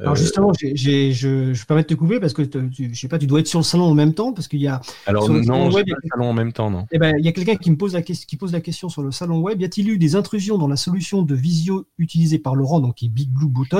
Alors 0.00 0.16
justement, 0.16 0.52
je, 0.52 0.74
je 0.74 1.28
vais 1.28 1.64
permettre 1.66 1.88
de 1.88 1.94
te 1.94 1.98
couper 1.98 2.20
parce 2.20 2.32
que 2.32 2.42
tu, 2.42 2.90
je 2.92 2.98
sais 2.98 3.08
pas, 3.08 3.18
tu 3.18 3.26
dois 3.26 3.40
être 3.40 3.46
sur 3.46 3.58
le 3.58 3.64
salon 3.64 3.84
en 3.84 3.94
même 3.94 4.14
temps 4.14 4.32
parce 4.32 4.48
qu'il 4.48 4.60
y 4.60 4.68
a. 4.68 4.80
Alors 5.06 5.28
non, 5.28 5.70
web, 5.72 5.86
pas 5.86 5.96
le 6.02 6.08
salon 6.10 6.30
en 6.30 6.32
même 6.32 6.52
temps, 6.52 6.70
non. 6.70 6.86
Eh 6.90 6.98
ben, 6.98 7.14
il 7.18 7.24
y 7.24 7.28
a 7.28 7.32
quelqu'un 7.32 7.56
qui 7.56 7.70
me 7.70 7.76
pose 7.76 7.94
la 7.94 8.02
question, 8.02 8.26
qui 8.28 8.36
pose 8.36 8.52
la 8.52 8.60
question 8.60 8.88
sur 8.88 9.02
le 9.02 9.10
salon 9.10 9.40
web. 9.40 9.60
Y 9.60 9.64
a-t-il 9.64 9.88
eu 9.90 9.98
des 9.98 10.16
intrusions 10.16 10.58
dans 10.58 10.68
la 10.68 10.76
solution 10.76 11.22
de 11.22 11.34
visio 11.34 11.86
utilisée 11.98 12.38
par 12.38 12.54
Laurent, 12.54 12.80
donc 12.80 12.96
qui 12.96 13.06
est 13.06 13.10
Big 13.10 13.30
Blue 13.30 13.48
Button, 13.48 13.77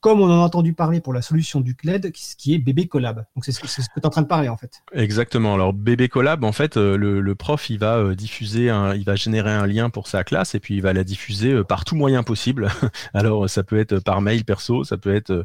comme 0.00 0.20
on 0.20 0.30
en 0.30 0.40
a 0.40 0.44
entendu 0.44 0.72
parler 0.72 1.00
pour 1.00 1.12
la 1.12 1.20
solution 1.20 1.60
du 1.60 1.76
CNED, 1.76 2.10
qui 2.12 2.54
est 2.54 2.58
BB 2.58 2.88
Collab. 2.88 3.26
Donc 3.36 3.44
c'est 3.44 3.52
ce 3.52 3.60
que, 3.60 3.66
tu 3.66 3.80
es 3.80 4.06
en 4.06 4.10
train 4.10 4.22
de 4.22 4.26
parler 4.26 4.48
en 4.48 4.56
fait. 4.56 4.82
Exactement. 4.92 5.54
Alors 5.54 5.74
BB 5.74 6.08
Collab, 6.08 6.42
en 6.42 6.52
fait, 6.52 6.76
euh, 6.76 6.96
le, 6.96 7.34
prof, 7.34 7.68
il 7.68 7.78
va 7.78 7.98
euh, 7.98 8.14
diffuser, 8.14 8.72
il 8.96 9.04
va 9.04 9.14
générer 9.14 9.50
un 9.50 9.66
lien 9.66 9.90
pour 9.90 10.08
sa 10.08 10.24
classe 10.24 10.54
et 10.54 10.60
puis 10.60 10.74
il 10.74 10.82
va 10.82 10.92
la 10.94 11.04
diffuser 11.04 11.52
euh, 11.52 11.64
par 11.64 11.84
tout 11.84 11.96
moyen 11.96 12.22
possible. 12.22 12.68
Alors 13.14 13.48
ça 13.48 13.62
peut 13.62 13.78
être 13.78 13.98
par 13.98 14.22
mail 14.22 14.44
perso, 14.44 14.84
ça 14.84 14.96
peut 14.96 15.14
être 15.14 15.44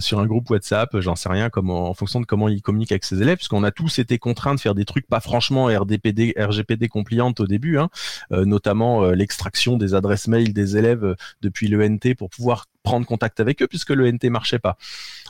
sur 0.00 0.20
un 0.20 0.26
groupe 0.26 0.50
WhatsApp, 0.50 0.98
j'en 1.00 1.16
sais 1.16 1.28
rien, 1.28 1.48
comment, 1.48 1.88
en 1.88 1.94
fonction 1.94 2.20
de 2.20 2.26
comment 2.26 2.48
il 2.48 2.60
communique 2.62 2.92
avec 2.92 3.04
ses 3.04 3.22
élèves, 3.22 3.36
puisqu'on 3.36 3.64
a 3.64 3.70
tous 3.70 3.98
été 3.98 4.18
contraints 4.18 4.54
de 4.54 4.60
faire 4.60 4.74
des 4.74 4.84
trucs 4.84 5.06
pas 5.06 5.20
franchement 5.20 5.66
RDPD, 5.66 6.34
RGPD 6.36 6.88
compliantes 6.88 7.40
au 7.40 7.46
début, 7.46 7.78
hein, 7.78 7.88
notamment 8.30 9.10
l'extraction 9.10 9.76
des 9.76 9.94
adresses 9.94 10.28
mail 10.28 10.52
des 10.52 10.76
élèves 10.76 11.16
depuis 11.40 11.68
l'ENT 11.68 12.14
pour 12.16 12.30
pouvoir 12.30 12.66
prendre 12.86 13.04
contact 13.04 13.40
avec 13.40 13.62
eux 13.62 13.66
puisque 13.66 13.90
le 13.90 14.10
NT 14.10 14.30
marchait 14.30 14.60
pas. 14.60 14.78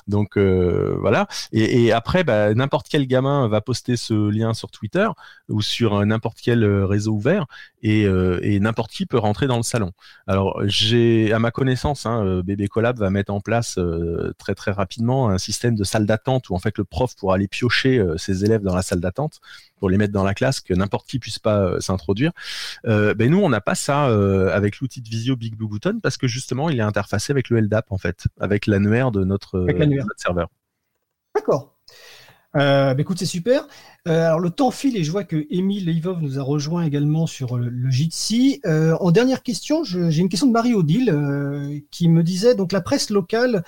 Donc 0.07 0.37
euh, 0.37 0.97
voilà. 1.01 1.27
Et, 1.53 1.93
après, 1.93 2.23
bah, 2.23 2.55
n'importe 2.55 2.87
quel 2.89 3.07
gamin 3.07 3.49
va 3.49 3.61
poster 3.61 3.97
ce 3.97 4.31
lien 4.31 4.55
sur 4.55 4.71
Twitter 4.71 5.09
ou 5.49 5.63
sur 5.63 6.05
n'importe 6.07 6.39
quel 6.43 6.63
euh, 6.63 6.87
réseau 6.87 7.15
ouvert 7.15 7.47
euh, 7.85 8.39
et, 8.43 8.61
n'importe 8.61 8.91
qui 8.91 9.07
peut 9.07 9.19
rentrer 9.19 9.47
dans 9.47 9.57
le 9.57 9.63
salon. 9.63 9.93
Alors 10.27 10.61
j'ai, 10.65 11.33
à 11.33 11.39
ma 11.39 11.51
connaissance, 11.51 12.07
hein, 12.07 12.43
Bébé 12.45 12.69
Collab 12.69 12.99
va 12.99 13.11
mettre 13.11 13.33
en 13.33 13.41
place 13.41 13.79
très 14.39 14.55
très 14.55 14.73
rapidement 14.73 15.29
un 15.29 15.39
système 15.39 15.77
de 15.77 15.85
salle 15.85 16.07
d'attente 16.07 16.51
où 16.51 16.55
en 16.55 16.59
fait 16.59 16.77
le 16.79 16.85
prof 16.85 17.15
pourra 17.17 17.37
aller 17.37 17.49
piocher 17.49 18.05
ses 18.17 18.45
élèves 18.45 18.63
dans 18.63 18.75
la 18.75 18.83
salle 18.83 19.01
d'attente 19.01 19.41
pour 19.79 19.91
les 19.91 19.99
mettre 19.99 20.13
dans 20.13 20.25
la 20.25 20.35
classe, 20.35 20.61
que 20.61 20.75
n'importe 20.75 21.07
qui 21.07 21.19
puisse 21.19 21.39
pas 21.39 21.81
s'introduire. 21.81 22.33
ben 22.85 23.31
nous, 23.31 23.39
on 23.39 23.49
n'a 23.49 23.61
pas 23.61 23.75
ça 23.75 24.07
avec 24.53 24.81
l'outil 24.81 25.01
de 25.01 25.09
visio 25.09 25.37
Big 25.37 25.55
Blue 25.55 25.69
Button 25.69 26.01
parce 26.03 26.17
que 26.17 26.27
justement, 26.27 26.71
il 26.71 26.79
est 26.79 26.83
interfacé 26.83 27.33
avec 27.33 27.51
le 27.51 27.61
LDAP 27.61 27.87
en 27.91 27.99
fait, 27.99 28.25
avec 28.41 28.67
l'annuaire 28.67 29.13
de 29.13 29.25
notre 29.25 29.61
D'accord. 31.35 31.75
Euh, 32.57 32.95
bah, 32.95 33.01
écoute, 33.01 33.19
c'est 33.19 33.27
super. 33.27 33.67
Euh, 34.09 34.27
alors 34.27 34.41
le 34.41 34.51
temps 34.51 34.71
file 34.71 34.97
et 34.97 35.05
je 35.05 35.11
vois 35.11 35.25
que 35.25 35.47
Émile 35.51 35.89
Ivov 35.91 36.23
nous 36.23 36.39
a 36.39 36.43
rejoint 36.43 36.85
également 36.85 37.27
sur 37.27 37.57
le, 37.57 37.69
le 37.69 37.91
Jitsi. 37.91 38.61
Euh, 38.65 38.97
en 39.01 39.11
dernière 39.11 39.43
question, 39.43 39.85
j'ai 39.85 40.19
une 40.19 40.29
question 40.29 40.47
de 40.47 40.53
Marie-Odile 40.53 41.83
qui 41.91 42.09
me 42.09 42.23
disait 42.23 42.55
donc 42.55 42.73
la 42.73 42.81
presse 42.81 43.11
locale 43.11 43.57
euh, 43.57 43.63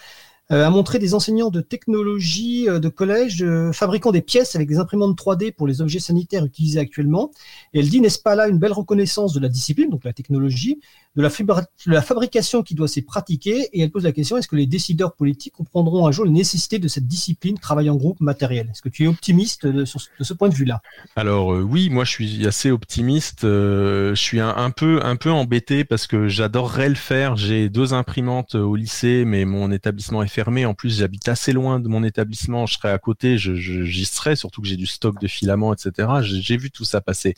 a 0.51 0.71
montré 0.71 0.99
des 0.99 1.15
enseignants 1.15 1.51
de 1.51 1.61
technologie 1.61 2.69
euh, 2.69 2.79
de 2.79 2.89
collège 2.89 3.43
euh, 3.43 3.73
fabriquant 3.73 4.13
des 4.13 4.23
pièces 4.23 4.57
avec 4.57 4.67
des 4.67 4.79
imprimantes 4.79 5.17
3D 5.19 5.53
pour 5.53 5.67
les 5.67 5.83
objets 5.83 5.99
sanitaires 5.99 6.45
utilisés 6.45 6.81
actuellement. 6.81 7.31
Et 7.75 7.81
elle 7.81 7.89
dit, 7.89 8.01
n'est-ce 8.01 8.19
pas 8.19 8.35
là 8.35 8.49
une 8.49 8.59
belle 8.59 8.73
reconnaissance 8.73 9.35
de 9.35 9.41
la 9.41 9.49
discipline, 9.49 9.91
donc 9.91 10.05
la 10.05 10.15
technologie, 10.15 10.81
de 11.17 11.23
la, 11.23 11.29
de 11.29 12.01
fabrication 12.01 12.63
qui 12.63 12.75
doit 12.75 12.89
s'y 12.89 13.03
pratiquer? 13.03 13.69
Et 13.73 13.83
elle 13.83 13.91
pose 13.91 14.05
la 14.05 14.13
question, 14.13 14.39
est-ce 14.39 14.49
que 14.49 14.57
les 14.57 14.67
décideurs 14.67 15.15
politiques 15.15 15.53
comprendront 15.53 16.07
un 16.07 16.13
jour 16.13 16.25
la 16.25 16.31
nécessité 16.31 16.79
de 16.79 16.89
cette 16.89 17.07
discipline, 17.07 17.59
travail 17.59 17.91
en 17.91 17.97
groupe, 17.97 18.21
matériel? 18.21 18.69
Est-ce 18.71 18.81
que 18.81 18.89
tu 18.89 19.05
es 19.05 19.07
optimiste 19.07 19.67
de, 19.67 19.85
ce 19.85 20.33
point 20.33 20.49
de 20.49 20.55
vue-là? 20.55 20.81
Alors 21.17 21.49
oui, 21.49 21.91
moi 21.91 22.05
je 22.05 22.11
suis 22.11 22.47
assez 22.47 22.71
optimiste. 22.71 23.41
je 23.43 24.15
suis 24.15 24.41
un, 24.41 24.71
peu, 24.71 25.01
un 25.03 25.17
peu 25.17 25.31
embêté 25.31 25.85
parce 25.85 26.07
que 26.07 26.29
j'adorerais 26.29 26.89
le 26.89 26.95
faire. 26.95 27.37
J'ai 27.37 27.69
deux 27.69 27.93
imprimantes 27.93 28.55
au 28.55 28.77
lycée, 28.77 29.25
mais 29.27 29.45
mon 29.45 29.71
établissement 29.73 30.23
est 30.23 30.29
En 30.47 30.75
plus, 30.75 30.99
j'habite 30.99 31.29
assez 31.29 31.53
loin 31.53 31.81
de 31.81 31.89
mon 31.89 32.05
établissement. 32.05 32.67
Je 32.67 32.75
serais 32.75 32.91
à 32.91 32.99
côté, 32.99 33.39
j'y 33.39 33.57
je, 33.57 34.05
serais, 34.05 34.37
surtout 34.37 34.63
que 34.63 34.69
j'ai 34.69 34.77
du 34.77 34.87
stock 34.87 35.21
de 35.21 35.27
filaments, 35.27 35.73
etc. 35.73 36.09
J'ai 36.23 36.57
vu 36.57 36.71
tout 36.71 36.85
ça 36.85 37.01
passer. 37.01 37.35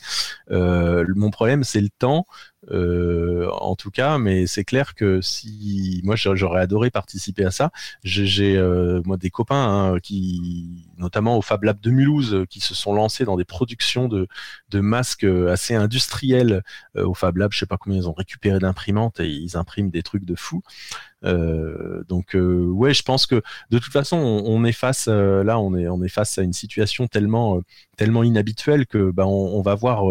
Euh, 0.51 1.05
mon 1.15 1.31
problème, 1.31 1.63
c'est 1.63 1.81
le 1.81 1.89
temps. 1.89 2.25
Euh, 2.69 3.49
en 3.59 3.75
tout 3.75 3.89
cas, 3.89 4.19
mais 4.19 4.45
c'est 4.45 4.63
clair 4.63 4.93
que 4.93 5.19
si 5.21 5.99
moi 6.03 6.15
j'aurais 6.15 6.61
adoré 6.61 6.91
participer 6.91 7.43
à 7.43 7.51
ça, 7.51 7.71
j'ai 8.03 8.55
euh, 8.55 9.01
moi 9.03 9.17
des 9.17 9.31
copains 9.31 9.93
hein, 9.93 9.99
qui, 9.99 10.87
notamment 10.97 11.37
au 11.37 11.41
Fab 11.41 11.63
Lab 11.63 11.79
de 11.81 11.89
Mulhouse, 11.89 12.45
qui 12.49 12.59
se 12.59 12.75
sont 12.75 12.93
lancés 12.93 13.25
dans 13.25 13.35
des 13.35 13.45
productions 13.45 14.07
de, 14.07 14.27
de 14.69 14.79
masques 14.79 15.23
assez 15.23 15.73
industriels 15.73 16.63
au 16.95 17.13
Fab 17.13 17.37
Lab. 17.37 17.51
Je 17.51 17.59
sais 17.59 17.65
pas 17.65 17.77
combien 17.77 17.99
ils 17.99 18.09
ont 18.09 18.13
récupéré 18.13 18.59
d'imprimantes 18.59 19.19
et 19.19 19.29
ils 19.29 19.57
impriment 19.57 19.89
des 19.89 20.03
trucs 20.03 20.25
de 20.25 20.35
fou. 20.35 20.61
Euh, 21.23 22.03
donc 22.07 22.35
euh, 22.35 22.65
ouais, 22.65 22.93
je 22.93 23.03
pense 23.03 23.25
que 23.25 23.41
de 23.69 23.79
toute 23.79 23.93
façon, 23.93 24.17
on, 24.17 24.63
est 24.63 24.71
face 24.71 25.05
euh, 25.07 25.43
là, 25.43 25.59
on 25.59 25.75
est 25.75 25.87
on 25.87 26.01
est 26.03 26.09
face 26.09 26.37
à 26.37 26.41
une 26.41 26.53
situation 26.53 27.07
tellement 27.07 27.61
tellement 27.97 28.23
inhabituelle 28.23 28.87
que 28.87 29.11
bah, 29.11 29.27
on, 29.27 29.61
va 29.61 29.75
voir 29.75 30.05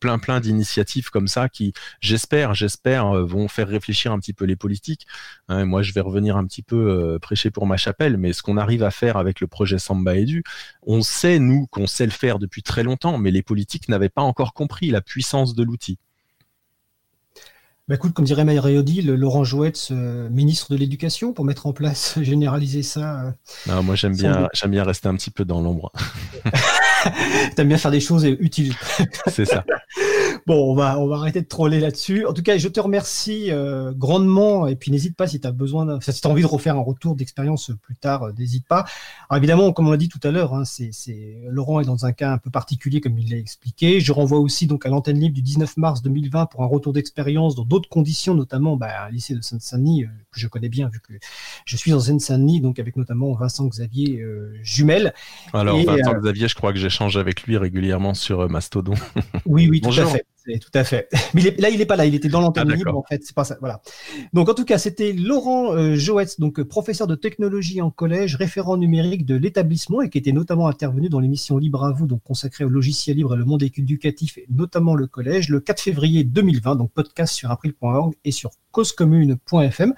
plein 0.00 0.18
plein 0.18 0.40
d'initiatives 0.40 1.10
comme 1.10 1.28
ça 1.28 1.48
qui, 1.48 1.72
j'espère, 2.00 2.54
j'espère, 2.54 3.12
vont 3.24 3.48
faire 3.48 3.68
réfléchir 3.68 4.12
un 4.12 4.18
petit 4.18 4.32
peu 4.32 4.44
les 4.44 4.56
politiques. 4.56 5.06
Hein, 5.48 5.64
moi, 5.64 5.82
je 5.82 5.92
vais 5.92 6.00
revenir 6.00 6.36
un 6.36 6.46
petit 6.46 6.62
peu 6.62 7.18
prêcher 7.20 7.50
pour 7.50 7.66
ma 7.66 7.76
chapelle, 7.76 8.16
mais 8.16 8.32
ce 8.32 8.42
qu'on 8.42 8.56
arrive 8.56 8.82
à 8.82 8.90
faire 8.90 9.16
avec 9.16 9.40
le 9.40 9.46
projet 9.46 9.78
Samba 9.78 10.16
Edu, 10.16 10.44
on 10.82 11.02
sait 11.02 11.38
nous 11.38 11.66
qu'on 11.66 11.86
sait 11.86 12.06
le 12.06 12.12
faire 12.12 12.38
depuis 12.38 12.62
très 12.62 12.82
longtemps, 12.82 13.18
mais 13.18 13.30
les 13.30 13.42
politiques 13.42 13.88
n'avaient 13.88 14.08
pas 14.08 14.22
encore 14.22 14.54
compris 14.54 14.90
la 14.90 15.00
puissance 15.00 15.54
de 15.54 15.62
l'outil. 15.62 15.98
Bah 17.88 17.94
écoute, 17.94 18.12
comme 18.12 18.26
dirait 18.26 18.44
Marie 18.44 19.02
le 19.02 19.16
Laurent 19.16 19.44
Jouette, 19.44 19.90
ministre 20.30 20.70
de 20.70 20.76
l'Éducation, 20.76 21.32
pour 21.32 21.46
mettre 21.46 21.66
en 21.66 21.72
place, 21.72 22.18
généraliser 22.22 22.82
ça. 22.82 23.20
Euh, 23.22 23.30
non, 23.66 23.82
moi 23.82 23.94
j'aime 23.94 24.14
bien, 24.14 24.46
j'aime 24.52 24.72
bien 24.72 24.84
rester 24.84 25.08
un 25.08 25.14
petit 25.14 25.30
peu 25.30 25.46
dans 25.46 25.62
l'ombre. 25.62 25.90
T'aimes 27.56 27.68
bien 27.68 27.78
faire 27.78 27.90
des 27.90 28.00
choses 28.00 28.26
utiles. 28.26 28.74
C'est 29.28 29.46
ça. 29.46 29.64
Bon, 30.48 30.72
on 30.72 30.74
va, 30.74 30.98
on 30.98 31.06
va 31.06 31.16
arrêter 31.16 31.42
de 31.42 31.46
troller 31.46 31.78
là-dessus. 31.78 32.24
En 32.24 32.32
tout 32.32 32.40
cas, 32.40 32.56
je 32.56 32.68
te 32.68 32.80
remercie 32.80 33.50
euh, 33.50 33.92
grandement. 33.94 34.66
Et 34.66 34.76
puis, 34.76 34.90
n'hésite 34.90 35.14
pas 35.14 35.26
si 35.26 35.38
tu 35.38 35.46
as 35.46 35.52
besoin, 35.52 36.00
si 36.00 36.22
tu 36.22 36.26
as 36.26 36.30
envie 36.30 36.40
de 36.40 36.46
refaire 36.46 36.74
un 36.74 36.80
retour 36.80 37.16
d'expérience 37.16 37.70
plus 37.82 37.96
tard, 37.96 38.22
euh, 38.22 38.32
n'hésite 38.32 38.66
pas. 38.66 38.86
Alors, 39.28 39.36
évidemment, 39.36 39.74
comme 39.74 39.88
on 39.88 39.90
l'a 39.90 39.98
dit 39.98 40.08
tout 40.08 40.20
à 40.22 40.30
l'heure, 40.30 40.54
hein, 40.54 40.64
c'est, 40.64 40.90
Laurent 41.50 41.80
est 41.80 41.84
dans 41.84 42.06
un 42.06 42.12
cas 42.12 42.32
un 42.32 42.38
peu 42.38 42.48
particulier, 42.48 43.02
comme 43.02 43.18
il 43.18 43.30
l'a 43.30 43.36
expliqué. 43.36 44.00
Je 44.00 44.10
renvoie 44.10 44.38
aussi 44.38 44.66
donc 44.66 44.86
à 44.86 44.88
l'antenne 44.88 45.20
libre 45.20 45.34
du 45.34 45.42
19 45.42 45.76
mars 45.76 46.00
2020 46.00 46.46
pour 46.46 46.62
un 46.62 46.66
retour 46.66 46.94
d'expérience 46.94 47.54
dans 47.54 47.66
d'autres 47.66 47.90
conditions, 47.90 48.34
notamment 48.34 48.76
bah, 48.76 48.88
à 49.02 49.10
lycée 49.10 49.34
de 49.34 49.42
Seine-Saint-Denis, 49.42 50.04
euh, 50.04 50.08
que 50.32 50.40
je 50.40 50.48
connais 50.48 50.70
bien, 50.70 50.88
vu 50.88 51.00
que 51.00 51.12
je 51.66 51.76
suis 51.76 51.92
en 51.92 52.00
Seine-Saint-Denis, 52.00 52.62
donc 52.62 52.78
avec 52.78 52.96
notamment 52.96 53.34
Vincent 53.34 53.66
Xavier 53.66 54.24
Jumel. 54.62 55.12
Alors, 55.52 55.76
Vincent 55.76 56.14
Xavier, 56.14 56.48
je 56.48 56.54
crois 56.54 56.72
que 56.72 56.78
j'échange 56.78 57.18
avec 57.18 57.42
lui 57.42 57.58
régulièrement 57.58 58.14
sur 58.14 58.48
Mastodon. 58.48 58.94
Oui, 59.44 59.68
oui, 59.68 59.80
tout 59.82 59.90
à 59.90 60.06
fait. 60.06 60.24
Tout 60.56 60.70
à 60.72 60.84
fait. 60.84 61.08
Mais 61.34 61.42
là, 61.58 61.68
il 61.68 61.78
n'est 61.78 61.86
pas 61.86 61.96
là, 61.96 62.06
il 62.06 62.14
était 62.14 62.28
dans 62.28 62.40
l'antenne 62.40 62.70
ah, 62.70 62.74
libre, 62.74 62.96
en 62.96 63.02
fait, 63.02 63.22
c'est 63.24 63.34
pas 63.34 63.44
ça. 63.44 63.56
Voilà. 63.60 63.82
Donc, 64.32 64.48
en 64.48 64.54
tout 64.54 64.64
cas, 64.64 64.78
c'était 64.78 65.12
Laurent 65.12 65.74
euh, 65.74 65.96
Joetz, 65.96 66.38
donc 66.38 66.62
professeur 66.62 67.06
de 67.06 67.14
technologie 67.14 67.82
en 67.82 67.90
collège, 67.90 68.36
référent 68.36 68.76
numérique 68.76 69.26
de 69.26 69.34
l'établissement 69.34 70.00
et 70.00 70.08
qui 70.08 70.18
était 70.18 70.32
notamment 70.32 70.68
intervenu 70.68 71.08
dans 71.08 71.20
l'émission 71.20 71.58
Libre 71.58 71.84
à 71.84 71.92
vous, 71.92 72.06
donc 72.06 72.22
consacrée 72.22 72.64
au 72.64 72.68
logiciel 72.68 73.16
libre 73.16 73.34
et 73.34 73.36
le 73.36 73.44
monde 73.44 73.62
éducatif, 73.62 74.38
et 74.38 74.46
notamment 74.48 74.94
le 74.94 75.06
collège, 75.06 75.48
le 75.48 75.60
4 75.60 75.80
février 75.80 76.24
2020, 76.24 76.76
donc 76.76 76.92
podcast 76.92 77.34
sur 77.34 77.50
april.org 77.50 78.14
et 78.24 78.30
sur 78.30 78.50
causecommune.fm. 78.70 79.94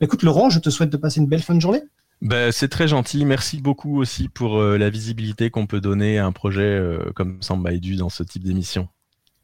Écoute, 0.00 0.22
Laurent, 0.22 0.50
je 0.50 0.58
te 0.58 0.70
souhaite 0.70 0.90
de 0.90 0.96
passer 0.96 1.20
une 1.20 1.26
belle 1.26 1.42
fin 1.42 1.54
de 1.54 1.60
journée. 1.60 1.82
Ben, 2.22 2.52
c'est 2.52 2.68
très 2.68 2.88
gentil. 2.88 3.24
Merci 3.24 3.60
beaucoup 3.60 3.98
aussi 3.98 4.28
pour 4.28 4.58
euh, 4.58 4.78
la 4.78 4.88
visibilité 4.88 5.50
qu'on 5.50 5.66
peut 5.66 5.80
donner 5.80 6.18
à 6.18 6.26
un 6.26 6.32
projet 6.32 6.62
euh, 6.62 7.12
comme 7.14 7.42
Samba 7.42 7.72
Edu 7.72 7.96
dans 7.96 8.08
ce 8.08 8.22
type 8.22 8.44
d'émission. 8.44 8.88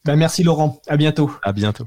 Ben, 0.05 0.17
merci 0.17 0.43
Laurent. 0.43 0.81
À 0.89 0.97
bientôt. 0.97 1.31
À 1.43 1.53
bientôt. 1.53 1.87